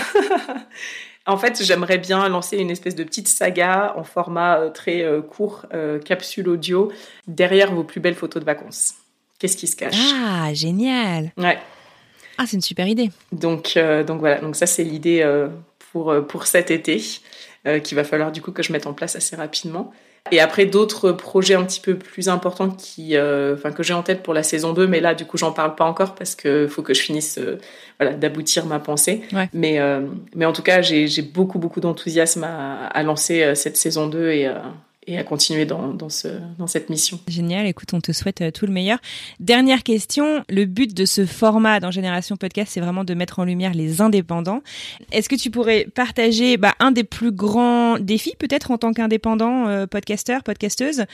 en 1.27 1.37
fait, 1.37 1.63
j'aimerais 1.63 1.99
bien 1.99 2.29
lancer 2.29 2.59
une 2.59 2.71
espèce 2.71 2.95
de 2.95 3.05
petite 3.05 3.29
saga 3.29 3.95
en 3.97 4.05
format 4.05 4.59
euh, 4.59 4.71
très 4.71 5.03
euh, 5.03 5.23
court, 5.23 5.67
capsule 6.05 6.49
audio, 6.49 6.93
derrière 7.27 7.73
vos 7.73 7.85
plus 7.85 8.01
belles 8.01 8.15
photos 8.15 8.41
de 8.41 8.47
vacances. 8.47 8.95
Qu'est-ce 9.39 9.57
qui 9.57 9.67
se 9.67 9.77
cache? 9.77 9.97
Ah, 10.15 10.53
génial. 10.53 11.33
Ouais. 11.39 11.59
Ah, 12.37 12.45
c'est 12.47 12.57
une 12.57 12.63
super 12.63 12.87
idée. 12.87 13.11
Donc, 13.33 13.79
donc 14.07 14.21
voilà. 14.21 14.39
Donc 14.41 14.55
ça, 14.55 14.67
c'est 14.67 14.85
l'idée 14.85 15.27
pour 15.93 16.15
pour 16.27 16.47
cet 16.47 16.71
été 16.71 17.03
qu'il 17.83 17.97
va 17.97 18.05
falloir 18.05 18.33
du 18.33 18.43
coup 18.43 18.53
que 18.53 18.63
je 18.63 18.73
mette 18.73 18.87
en 18.87 18.93
place 18.93 19.17
assez 19.17 19.35
rapidement. 19.37 19.93
Et 20.31 20.41
après 20.41 20.67
d'autres 20.67 21.13
projets 21.13 21.55
un 21.55 21.65
petit 21.65 21.81
peu 21.81 21.97
plus 21.97 22.29
importants 22.29 22.71
qui, 22.71 23.17
euh, 23.17 23.55
enfin 23.55 23.73
que 23.73 23.83
j'ai 23.83 23.95
en 23.95 24.03
tête 24.03 24.23
pour 24.23 24.35
la 24.35 24.43
saison 24.43 24.73
2, 24.73 24.87
mais 24.87 25.01
là 25.01 25.15
du 25.15 25.25
coup 25.25 25.39
j'en 25.39 25.53
parle 25.53 25.75
pas 25.75 25.85
encore 25.85 26.15
parce 26.15 26.35
que 26.35 26.67
faut 26.69 26.83
que 26.83 26.95
je 26.95 27.01
finisse, 27.01 27.39
euh, 27.39 27.59
voilà, 27.99 28.15
d'aboutir 28.15 28.67
ma 28.67 28.79
pensée. 28.79 29.23
Mais 29.53 29.81
euh, 29.81 30.01
mais 30.35 30.45
en 30.45 30.53
tout 30.53 30.63
cas 30.63 30.83
j'ai 30.83 31.23
beaucoup 31.23 31.59
beaucoup 31.59 31.81
d'enthousiasme 31.81 32.45
à, 32.45 32.87
à, 32.87 33.03
lancer 33.03 33.55
cette 33.55 33.77
saison 33.77 34.07
2 34.07 34.31
et 34.31 34.51
et 35.07 35.19
à 35.19 35.25
continuer 35.25 35.65
dans, 35.65 35.89
dans, 35.95 36.11
ce, 36.11 36.29
dans 36.59 36.67
cette 36.67 36.91
mission. 36.91 37.19
Génial, 37.27 37.67
écoute, 37.67 37.95
on 37.95 38.01
te 38.01 38.13
souhaite 38.13 38.43
euh, 38.43 38.51
tout 38.51 38.67
le 38.67 38.73
meilleur. 38.73 38.99
Dernière 39.39 39.83
question, 39.83 40.45
le 40.49 40.67
but 40.67 40.95
de 40.95 41.05
ce 41.07 41.25
format 41.25 41.81
dans 41.81 41.91
Génération 41.91 42.37
Podcast, 42.37 42.73
c'est 42.75 42.81
vraiment 42.81 43.05
de 43.05 43.15
mettre 43.15 43.39
en 43.39 43.45
lumière 43.45 43.73
les 43.73 44.03
indépendants. 44.03 44.63
Est-ce 45.11 45.29
que 45.29 45.37
tu 45.37 45.51
pourrais 45.51 45.87
partager 45.95 46.59
bah, 46.59 46.75
un 46.81 46.93
des 46.93 47.05
plus 47.05 47.33
grands 47.33 47.99
défis 47.99 48.35
peut-être 48.39 48.71
en 48.71 48.79
tant 48.79 48.93
qu'indépendant 48.93 49.69
euh, 49.69 49.87
podcasteur, 49.87 50.43
podcasteuse, 50.43 51.05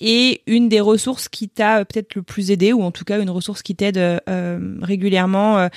et 0.00 0.40
une 0.46 0.68
des 0.68 0.80
ressources 0.80 1.28
qui 1.28 1.48
t'a 1.48 1.80
euh, 1.80 1.84
peut-être 1.84 2.14
le 2.14 2.22
plus 2.22 2.50
aidé, 2.50 2.72
ou 2.72 2.82
en 2.82 2.90
tout 2.90 3.04
cas 3.04 3.20
une 3.20 3.30
ressource 3.30 3.62
qui 3.62 3.74
t'aide 3.76 3.98
euh, 3.98 4.78
régulièrement, 4.80 5.68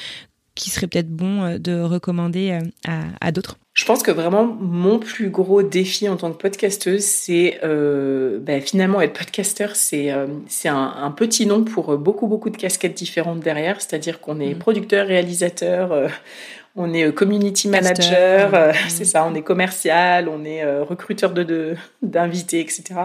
qui 0.58 0.70
serait 0.70 0.88
peut-être 0.88 1.10
bon 1.10 1.58
de 1.58 1.82
recommander 1.82 2.60
à, 2.88 3.04
à 3.22 3.32
d'autres 3.32 3.58
je 3.78 3.86
pense 3.86 4.02
que 4.02 4.10
vraiment 4.10 4.44
mon 4.44 4.98
plus 4.98 5.30
gros 5.30 5.62
défi 5.62 6.10
en 6.10 6.18
tant 6.18 6.32
que 6.32 6.38
podcasteuse, 6.38 7.04
c'est 7.04 7.60
euh, 7.64 8.40
bah, 8.42 8.60
finalement 8.60 9.02
être 9.02 9.14
podcasteur, 9.14 9.76
c'est 9.76 10.12
euh, 10.12 10.26
c'est 10.48 10.68
un, 10.68 10.96
un, 10.98 11.12
petit 11.12 11.46
nom 11.46 11.64
pour 11.64 11.96
beaucoup 11.96 12.26
beaucoup 12.26 12.50
de 12.50 12.58
casquettes 12.58 12.96
différentes 12.96 13.40
derrière. 13.40 13.80
C'est-à-dire 13.80 14.20
qu'on 14.20 14.40
est 14.40 14.56
mmh. 14.56 14.58
producteur, 14.58 15.06
réalisateur, 15.06 15.92
euh, 15.92 16.08
on 16.76 16.92
est 16.92 17.14
community 17.14 17.68
manager, 17.68 18.74
c'est 18.88 19.06
ça, 19.06 19.28
on 19.28 19.36
est 19.36 19.44
commercial, 19.44 20.28
on 20.28 20.44
est 20.44 20.66
recruteur 20.82 21.32
de 21.32 21.76
d'invités, 22.02 22.62
etc. 22.62 22.96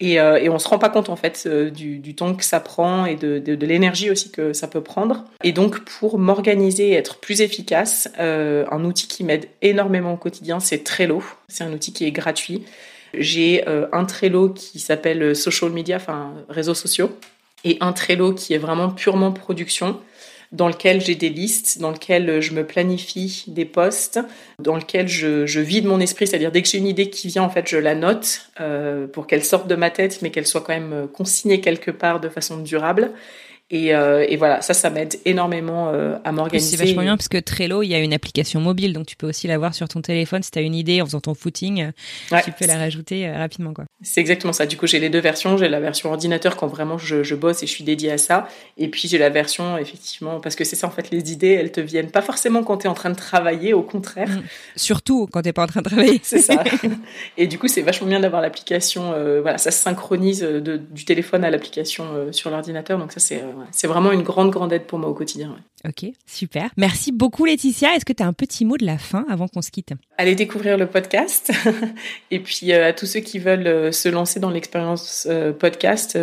Et, 0.00 0.18
euh, 0.18 0.36
et 0.36 0.48
on 0.48 0.58
se 0.58 0.68
rend 0.68 0.78
pas 0.78 0.88
compte 0.88 1.08
en 1.10 1.16
fait 1.16 1.44
euh, 1.46 1.70
du, 1.70 2.14
temps 2.14 2.34
que 2.34 2.44
ça 2.44 2.58
prend 2.58 3.06
et 3.06 3.14
de 3.14 3.66
l'énergie 3.66 4.10
aussi 4.10 4.30
que 4.30 4.52
ça 4.52 4.66
peut 4.66 4.80
prendre. 4.80 5.24
Et 5.44 5.52
donc 5.52 5.80
pour 5.84 6.18
m'organiser 6.18 6.90
et 6.90 6.94
être 6.94 7.18
plus 7.18 7.40
efficace, 7.40 8.10
euh, 8.18 8.64
un 8.70 8.84
outil 8.84 9.06
qui 9.06 9.22
m'aide 9.22 9.46
énormément 9.62 10.14
au 10.14 10.16
quotidien, 10.16 10.60
c'est 10.60 10.82
Trello. 10.82 11.22
C'est 11.48 11.64
un 11.64 11.72
outil 11.72 11.92
qui 11.92 12.04
est 12.04 12.10
gratuit. 12.10 12.64
J'ai 13.14 13.68
euh, 13.68 13.86
un 13.92 14.04
Trello 14.04 14.48
qui 14.48 14.80
s'appelle 14.80 15.36
Social 15.36 15.70
Media, 15.70 15.96
enfin 15.96 16.32
réseaux 16.48 16.74
sociaux, 16.74 17.16
et 17.64 17.76
un 17.80 17.92
Trello 17.92 18.32
qui 18.32 18.54
est 18.54 18.58
vraiment 18.58 18.90
purement 18.90 19.30
production 19.30 20.00
dans 20.52 20.68
lequel 20.68 21.00
j'ai 21.00 21.14
des 21.14 21.30
listes, 21.30 21.80
dans 21.80 21.90
lequel 21.90 22.40
je 22.40 22.52
me 22.52 22.64
planifie 22.64 23.44
des 23.46 23.64
postes, 23.64 24.20
dans 24.58 24.76
lequel 24.76 25.08
je, 25.08 25.46
je 25.46 25.60
vide 25.60 25.86
mon 25.86 25.98
esprit, 25.98 26.26
c'est-à-dire 26.26 26.52
dès 26.52 26.62
que 26.62 26.68
j'ai 26.68 26.78
une 26.78 26.86
idée 26.86 27.10
qui 27.10 27.28
vient, 27.28 27.42
en 27.42 27.50
fait, 27.50 27.68
je 27.68 27.78
la 27.78 27.94
note 27.94 28.50
euh, 28.60 29.06
pour 29.06 29.26
qu'elle 29.26 29.44
sorte 29.44 29.66
de 29.66 29.74
ma 29.74 29.90
tête, 29.90 30.20
mais 30.22 30.30
qu'elle 30.30 30.46
soit 30.46 30.60
quand 30.60 30.74
même 30.74 31.08
consignée 31.12 31.60
quelque 31.60 31.90
part 31.90 32.20
de 32.20 32.28
façon 32.28 32.58
durable. 32.58 33.12
Et, 33.74 33.94
euh, 33.94 34.26
et, 34.28 34.36
voilà, 34.36 34.60
ça, 34.60 34.74
ça 34.74 34.90
m'aide 34.90 35.18
énormément 35.24 35.88
euh, 35.88 36.18
à 36.24 36.32
m'organiser. 36.32 36.76
C'est 36.76 36.84
vachement 36.84 37.00
bien 37.00 37.16
parce 37.16 37.28
que 37.28 37.38
Trello, 37.38 37.82
il 37.82 37.88
y 37.88 37.94
a 37.94 38.00
une 38.00 38.12
application 38.12 38.60
mobile, 38.60 38.92
donc 38.92 39.06
tu 39.06 39.16
peux 39.16 39.26
aussi 39.26 39.46
l'avoir 39.46 39.74
sur 39.74 39.88
ton 39.88 40.02
téléphone. 40.02 40.42
Si 40.42 40.50
tu 40.50 40.58
as 40.58 40.62
une 40.62 40.74
idée 40.74 41.00
en 41.00 41.06
faisant 41.06 41.20
ton 41.20 41.32
footing, 41.32 41.90
tu 42.44 42.52
peux 42.52 42.66
la 42.66 42.76
rajouter 42.76 43.26
euh, 43.26 43.38
rapidement. 43.38 43.72
quoi. 43.72 43.86
C'est 44.02 44.20
exactement 44.20 44.52
ça. 44.52 44.66
Du 44.66 44.76
coup, 44.76 44.86
j'ai 44.86 44.98
les 44.98 45.08
deux 45.08 45.20
versions. 45.20 45.56
J'ai 45.56 45.70
la 45.70 45.80
version 45.80 46.10
ordinateur 46.10 46.56
quand 46.56 46.66
vraiment 46.66 46.98
je, 46.98 47.22
je, 47.22 47.34
bosse 47.34 47.62
et 47.62 47.66
je 47.66 47.72
suis 47.72 47.82
dédiée 47.82 48.12
à 48.12 48.18
ça. 48.18 48.46
Et 48.76 48.88
puis, 48.88 49.08
j'ai 49.08 49.16
la 49.16 49.30
version, 49.30 49.78
effectivement, 49.78 50.38
parce 50.38 50.54
que 50.54 50.64
c'est 50.64 50.76
ça, 50.76 50.86
en 50.86 50.90
fait, 50.90 51.10
les 51.10 51.32
idées, 51.32 51.52
elles 51.52 51.72
te 51.72 51.80
viennent 51.80 52.10
pas 52.10 52.20
forcément 52.20 52.62
quand 52.62 52.76
tu 52.76 52.86
es 52.86 52.90
en 52.90 52.94
train 52.94 53.08
de 53.08 53.16
travailler, 53.16 53.72
au 53.72 53.82
contraire. 53.82 54.28
Mmh. 54.28 54.42
Surtout 54.76 55.26
quand 55.32 55.40
tu 55.40 55.50
pas 55.54 55.64
en 55.64 55.68
train 55.68 55.80
de 55.80 55.88
travailler. 55.88 56.20
c'est 56.22 56.40
ça. 56.40 56.62
Et 57.38 57.46
du 57.46 57.58
coup, 57.58 57.68
c'est 57.68 57.80
vachement 57.80 58.08
bien 58.08 58.20
d'avoir 58.20 58.42
l'application. 58.42 59.14
Euh, 59.14 59.40
voilà, 59.40 59.56
ça 59.56 59.70
se 59.70 59.80
synchronise 59.80 60.42
de, 60.42 60.76
du 60.76 61.06
téléphone 61.06 61.42
à 61.42 61.50
l'application 61.50 62.04
euh, 62.14 62.32
sur 62.32 62.50
l'ordinateur. 62.50 62.98
Donc, 62.98 63.12
ça, 63.12 63.20
c'est 63.20 63.42
c'est 63.70 63.86
vraiment 63.86 64.12
une 64.12 64.22
grande, 64.22 64.50
grande 64.50 64.72
aide 64.72 64.86
pour 64.86 64.98
moi 64.98 65.08
au 65.08 65.14
quotidien. 65.14 65.56
Ok, 65.86 66.06
super. 66.26 66.70
Merci 66.76 67.12
beaucoup 67.12 67.44
Laetitia. 67.44 67.94
Est-ce 67.94 68.04
que 68.04 68.12
tu 68.12 68.22
as 68.22 68.26
un 68.26 68.32
petit 68.32 68.64
mot 68.64 68.76
de 68.76 68.86
la 68.86 68.98
fin 68.98 69.24
avant 69.28 69.48
qu'on 69.48 69.62
se 69.62 69.70
quitte? 69.70 69.92
Allez 70.16 70.34
découvrir 70.34 70.78
le 70.78 70.86
podcast. 70.86 71.50
Et 72.30 72.38
puis 72.38 72.72
euh, 72.72 72.88
à 72.88 72.92
tous 72.92 73.06
ceux 73.06 73.20
qui 73.20 73.38
veulent 73.38 73.66
euh, 73.66 73.92
se 73.92 74.08
lancer 74.08 74.38
dans 74.38 74.50
l'expérience 74.50 75.26
euh, 75.28 75.52
podcast, 75.52 76.18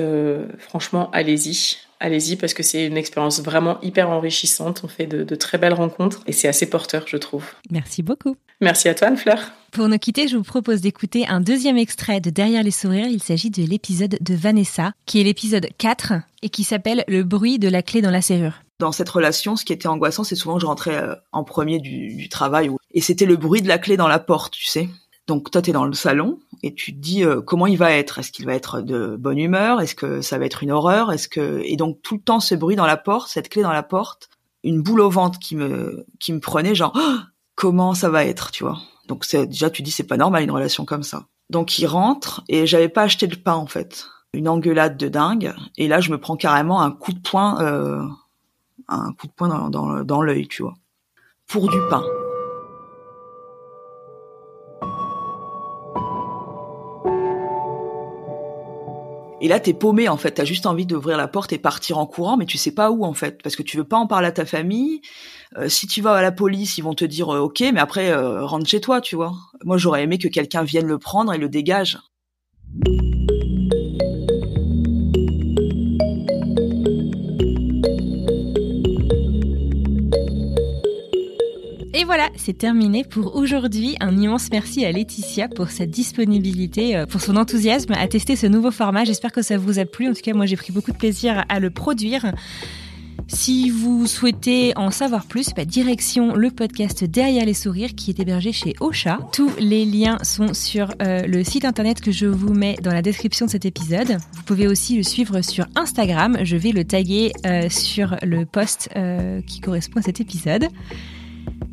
franchement, 0.58 1.10
allez-y. 1.12 1.78
Allez-y 1.99 2.38
parce 2.38 2.54
que 2.54 2.63
c'est 2.63 2.86
une 2.86 2.95
expérience 2.95 3.41
vraiment 3.41 3.82
hyper 3.82 4.10
enrichissante. 4.10 4.82
On 4.86 4.88
fait 4.88 5.08
de, 5.08 5.23
de 5.23 5.36
très 5.36 5.58
belles 5.58 5.73
rencontres 5.73 6.23
et 6.28 6.32
c'est 6.32 6.47
assez 6.47 6.69
porteur, 6.69 7.06
je 7.08 7.17
trouve. 7.17 7.45
Merci 7.71 8.04
beaucoup. 8.04 8.38
Merci 8.62 8.88
à 8.88 8.95
toi, 8.95 9.10
Anne-Fleur. 9.10 9.52
Pour 9.71 9.88
nous 9.88 9.99
quitter, 9.99 10.27
je 10.27 10.36
vous 10.36 10.43
propose 10.43 10.82
d'écouter 10.82 11.27
un 11.27 11.41
deuxième 11.41 11.77
extrait 11.77 12.19
de 12.21 12.32
Derrière 12.32 12.63
les 12.63 12.71
sourires. 12.71 13.08
Il 13.08 13.21
s'agit 13.21 13.51
de 13.51 13.62
l'épisode 13.62 14.17
de 14.19 14.34
Vanessa, 14.34 14.93
qui 15.05 15.21
est 15.21 15.23
l'épisode 15.23 15.67
4 15.77 16.13
et 16.41 16.49
qui 16.49 16.63
s'appelle 16.63 17.03
Le 17.08 17.23
bruit 17.23 17.60
de 17.60 17.69
la 17.69 17.84
clé 17.84 18.01
dans 18.01 18.10
la 18.10 18.21
serrure. 18.21 18.63
Dans 18.79 18.91
cette 18.91 19.10
relation, 19.10 19.55
ce 19.55 19.65
qui 19.65 19.73
était 19.73 19.88
angoissant, 19.88 20.23
c'est 20.23 20.36
souvent 20.36 20.55
que 20.55 20.62
je 20.62 20.65
rentrais 20.65 21.03
en 21.32 21.43
premier 21.43 21.79
du, 21.79 22.29
travail 22.29 22.71
et 22.91 23.01
c'était 23.01 23.25
le 23.25 23.36
bruit 23.36 23.62
de 23.62 23.67
la 23.67 23.77
clé 23.77 23.95
dans 23.95 24.08
la 24.08 24.19
porte, 24.19 24.53
tu 24.53 24.65
sais. 24.65 24.89
Donc 25.27 25.51
toi, 25.51 25.62
tu 25.62 25.69
es 25.69 25.73
dans 25.73 25.86
le 25.86 25.93
salon 25.93 26.39
et 26.63 26.73
tu 26.73 26.95
te 26.95 26.99
dis 26.99 27.23
euh, 27.23 27.41
comment 27.41 27.67
il 27.67 27.77
va 27.77 27.91
être? 27.91 28.17
Est-ce 28.17 28.32
qu'il 28.32 28.45
va 28.45 28.55
être 28.55 28.82
de 28.82 29.15
bonne 29.17 29.38
humeur? 29.38 29.82
Est-ce 29.82 29.93
que 29.93 30.21
ça 30.21 30.39
va 30.39 30.45
être 30.45 30.63
une 30.63 30.71
horreur? 30.71 31.12
Est-ce 31.12 31.27
que 31.27 31.62
et 31.63 31.75
donc 31.75 32.01
tout 32.01 32.15
le 32.15 32.21
temps 32.21 32.39
ce 32.39 32.55
bruit 32.55 32.75
dans 32.75 32.88
la 32.88 32.97
porte, 32.97 33.29
cette 33.29 33.49
clé 33.49 33.62
dans 33.62 33.71
la 33.71 33.84
porte, 33.84 34.29
une 34.63 34.82
boule 34.82 35.01
au 35.01 35.10
ventre 35.10 35.38
qui 35.38 35.55
me 35.55 36.08
qui 36.19 36.34
me 36.34 36.39
prenait 36.39 36.73
genre 36.73 36.97
comment 37.55 37.93
ça 37.93 38.10
va 38.10 38.25
être, 38.25 38.49
tu 38.49 38.63
vois? 38.63 38.79
Donc 39.09 39.25
déjà 39.29 39.69
tu 39.69 39.81
dis 39.81 39.91
c'est 39.91 40.03
pas 40.03 40.17
normal 40.17 40.43
une 40.43 40.51
relation 40.51 40.85
comme 40.85 41.03
ça. 41.03 41.25
Donc 41.49 41.79
il 41.79 41.87
rentre 41.87 42.43
et 42.47 42.67
j'avais 42.67 42.89
pas 42.89 43.01
acheté 43.01 43.27
de 43.27 43.35
pain 43.35 43.55
en 43.55 43.65
fait, 43.65 44.07
une 44.33 44.47
engueulade 44.47 44.95
de 44.97 45.09
dingue 45.09 45.53
et 45.77 45.87
là 45.87 45.99
je 45.99 46.11
me 46.11 46.19
prends 46.19 46.37
carrément 46.37 46.81
un 46.81 46.91
coup 46.91 47.11
de 47.11 47.19
poing 47.19 47.59
euh, 47.59 48.01
un 48.87 49.11
coup 49.13 49.27
de 49.27 49.31
poing 49.33 49.49
dans 49.49 49.69
dans, 49.69 50.03
dans 50.03 50.21
l'œil, 50.21 50.47
tu 50.47 50.61
vois. 50.61 50.75
Pour 51.47 51.69
du 51.69 51.77
pain. 51.89 52.03
Et 59.41 59.47
là, 59.47 59.59
t'es 59.59 59.73
paumé 59.73 60.09
en 60.09 60.17
fait. 60.17 60.31
T'as 60.31 60.43
juste 60.43 60.65
envie 60.65 60.85
d'ouvrir 60.85 61.17
la 61.17 61.27
porte 61.27 61.53
et 61.53 61.57
partir 61.57 61.97
en 61.97 62.05
courant, 62.05 62.37
mais 62.37 62.45
tu 62.45 62.57
sais 62.57 62.73
pas 62.73 62.91
où 62.91 63.05
en 63.05 63.13
fait, 63.13 63.41
parce 63.41 63.55
que 63.55 63.63
tu 63.63 63.77
veux 63.77 63.85
pas 63.85 63.97
en 63.97 64.05
parler 64.05 64.27
à 64.27 64.31
ta 64.31 64.45
famille. 64.45 65.01
Euh, 65.57 65.67
si 65.67 65.88
tu 65.88 66.01
vas 66.01 66.13
à 66.13 66.21
la 66.21 66.31
police, 66.31 66.77
ils 66.77 66.83
vont 66.83 66.93
te 66.93 67.05
dire 67.05 67.33
euh, 67.33 67.39
ok, 67.39 67.63
mais 67.73 67.79
après 67.79 68.12
euh, 68.12 68.45
rentre 68.45 68.67
chez 68.67 68.79
toi, 68.79 69.01
tu 69.01 69.15
vois. 69.15 69.33
Moi, 69.63 69.77
j'aurais 69.77 70.03
aimé 70.03 70.19
que 70.19 70.27
quelqu'un 70.27 70.63
vienne 70.63 70.85
le 70.85 70.99
prendre 70.99 71.33
et 71.33 71.39
le 71.39 71.49
dégage. 71.49 71.97
Et 81.95 82.03
voilà, 82.03 82.29
c'est 82.35 82.55
terminé 82.55 83.03
pour 83.03 83.35
aujourd'hui. 83.35 83.95
Un 83.99 84.15
immense 84.19 84.49
merci 84.51 84.85
à 84.85 84.91
Laetitia 84.91 85.47
pour 85.47 85.69
sa 85.71 85.88
disponibilité, 85.88 87.05
pour 87.09 87.21
son 87.21 87.35
enthousiasme 87.35 87.93
à 87.93 88.07
tester 88.07 88.35
ce 88.35 88.45
nouveau 88.45 88.69
format. 88.69 89.03
J'espère 89.03 89.31
que 89.31 89.41
ça 89.41 89.57
vous 89.57 89.79
a 89.79 89.85
plu. 89.85 90.07
En 90.07 90.13
tout 90.13 90.21
cas, 90.21 90.33
moi, 90.33 90.45
j'ai 90.45 90.55
pris 90.55 90.71
beaucoup 90.71 90.91
de 90.91 90.97
plaisir 90.97 91.43
à 91.49 91.59
le 91.59 91.71
produire. 91.71 92.31
Si 93.31 93.69
vous 93.69 94.07
souhaitez 94.07 94.73
en 94.75 94.89
savoir 94.89 95.25
plus, 95.27 95.53
bah, 95.55 95.63
direction 95.63 96.33
le 96.33 96.49
podcast 96.49 97.03
Derrière 97.03 97.45
les 97.45 97.53
sourires 97.53 97.91
qui 97.95 98.09
est 98.09 98.19
hébergé 98.19 98.51
chez 98.51 98.75
Ocha. 98.79 99.19
Tous 99.31 99.51
les 99.59 99.85
liens 99.85 100.17
sont 100.23 100.55
sur 100.55 100.91
euh, 101.03 101.21
le 101.27 101.43
site 101.43 101.63
internet 101.63 102.01
que 102.01 102.11
je 102.11 102.25
vous 102.25 102.53
mets 102.53 102.75
dans 102.81 102.91
la 102.91 103.03
description 103.03 103.45
de 103.45 103.51
cet 103.51 103.65
épisode. 103.65 104.17
Vous 104.33 104.43
pouvez 104.43 104.67
aussi 104.67 104.97
le 104.97 105.03
suivre 105.03 105.41
sur 105.41 105.67
Instagram. 105.75 106.39
Je 106.41 106.57
vais 106.57 106.71
le 106.71 106.83
taguer 106.83 107.31
euh, 107.45 107.69
sur 107.69 108.17
le 108.23 108.45
post 108.45 108.89
euh, 108.95 109.41
qui 109.43 109.61
correspond 109.61 109.99
à 109.99 110.03
cet 110.03 110.19
épisode. 110.19 110.67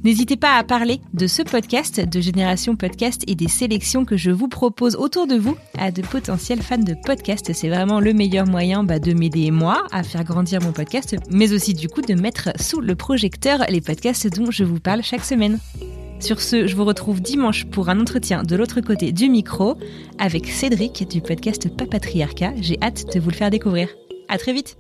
N'hésitez 0.05 0.37
pas 0.37 0.57
à 0.57 0.63
parler 0.65 1.01
de 1.15 1.27
ce 1.27 1.43
podcast, 1.43 2.01
de 2.01 2.21
Génération 2.21 2.77
Podcast 2.77 3.23
et 3.27 3.35
des 3.35 3.49
sélections 3.49 4.05
que 4.05 4.17
je 4.17 4.31
vous 4.31 4.49
propose 4.49 4.95
autour 4.97 5.27
de 5.27 5.35
vous 5.35 5.57
à 5.79 5.91
de 5.91 6.03
potentiels 6.03 6.63
fans 6.63 6.79
de 6.79 6.95
podcast. 7.05 7.51
C'est 7.53 7.69
vraiment 7.69 7.99
le 7.99 8.13
meilleur 8.13 8.47
moyen 8.47 8.85
bah, 8.85 8.99
de 8.99 9.13
m'aider 9.13 9.51
moi 9.51 9.85
à 9.91 10.03
faire 10.03 10.25
grandir 10.25 10.63
mon 10.63 10.73
podcast, 10.73 11.17
mais 11.31 11.53
aussi 11.53 11.75
du 11.75 11.89
coup 11.89 12.03
de 12.03 12.15
mettre 12.15 12.51
sous 12.61 12.81
le 12.81 12.95
projecteur 12.95 13.65
les 13.69 13.81
podcasts 13.81 14.29
dont 14.29 14.51
je 14.51 14.65
vous 14.65 14.81
parle 14.81 15.03
chaque 15.03 15.25
semaine. 15.25 15.59
Sur 16.21 16.41
ce, 16.41 16.67
je 16.67 16.77
vous 16.77 16.85
retrouve 16.85 17.21
dimanche 17.21 17.67
pour 17.67 17.89
un 17.89 18.01
entretien 18.01 18.43
de 18.43 18.57
l'autre 18.57 18.81
côté 18.81 19.13
du 19.13 19.29
micro 19.29 19.77
avec 20.19 20.47
Cédric 20.47 21.07
du 21.09 21.21
podcast 21.21 21.69
Papatriarcat. 21.77 22.55
J'ai 22.61 22.79
hâte 22.83 23.13
de 23.15 23.21
vous 23.21 23.31
le 23.31 23.37
faire 23.37 23.51
découvrir. 23.51 23.89
À 24.29 24.39
très 24.39 24.53
vite. 24.53 24.77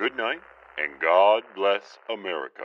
Good 0.00 0.16
night, 0.16 0.40
and 0.78 0.98
God 0.98 1.42
bless 1.54 1.98
America. 2.08 2.64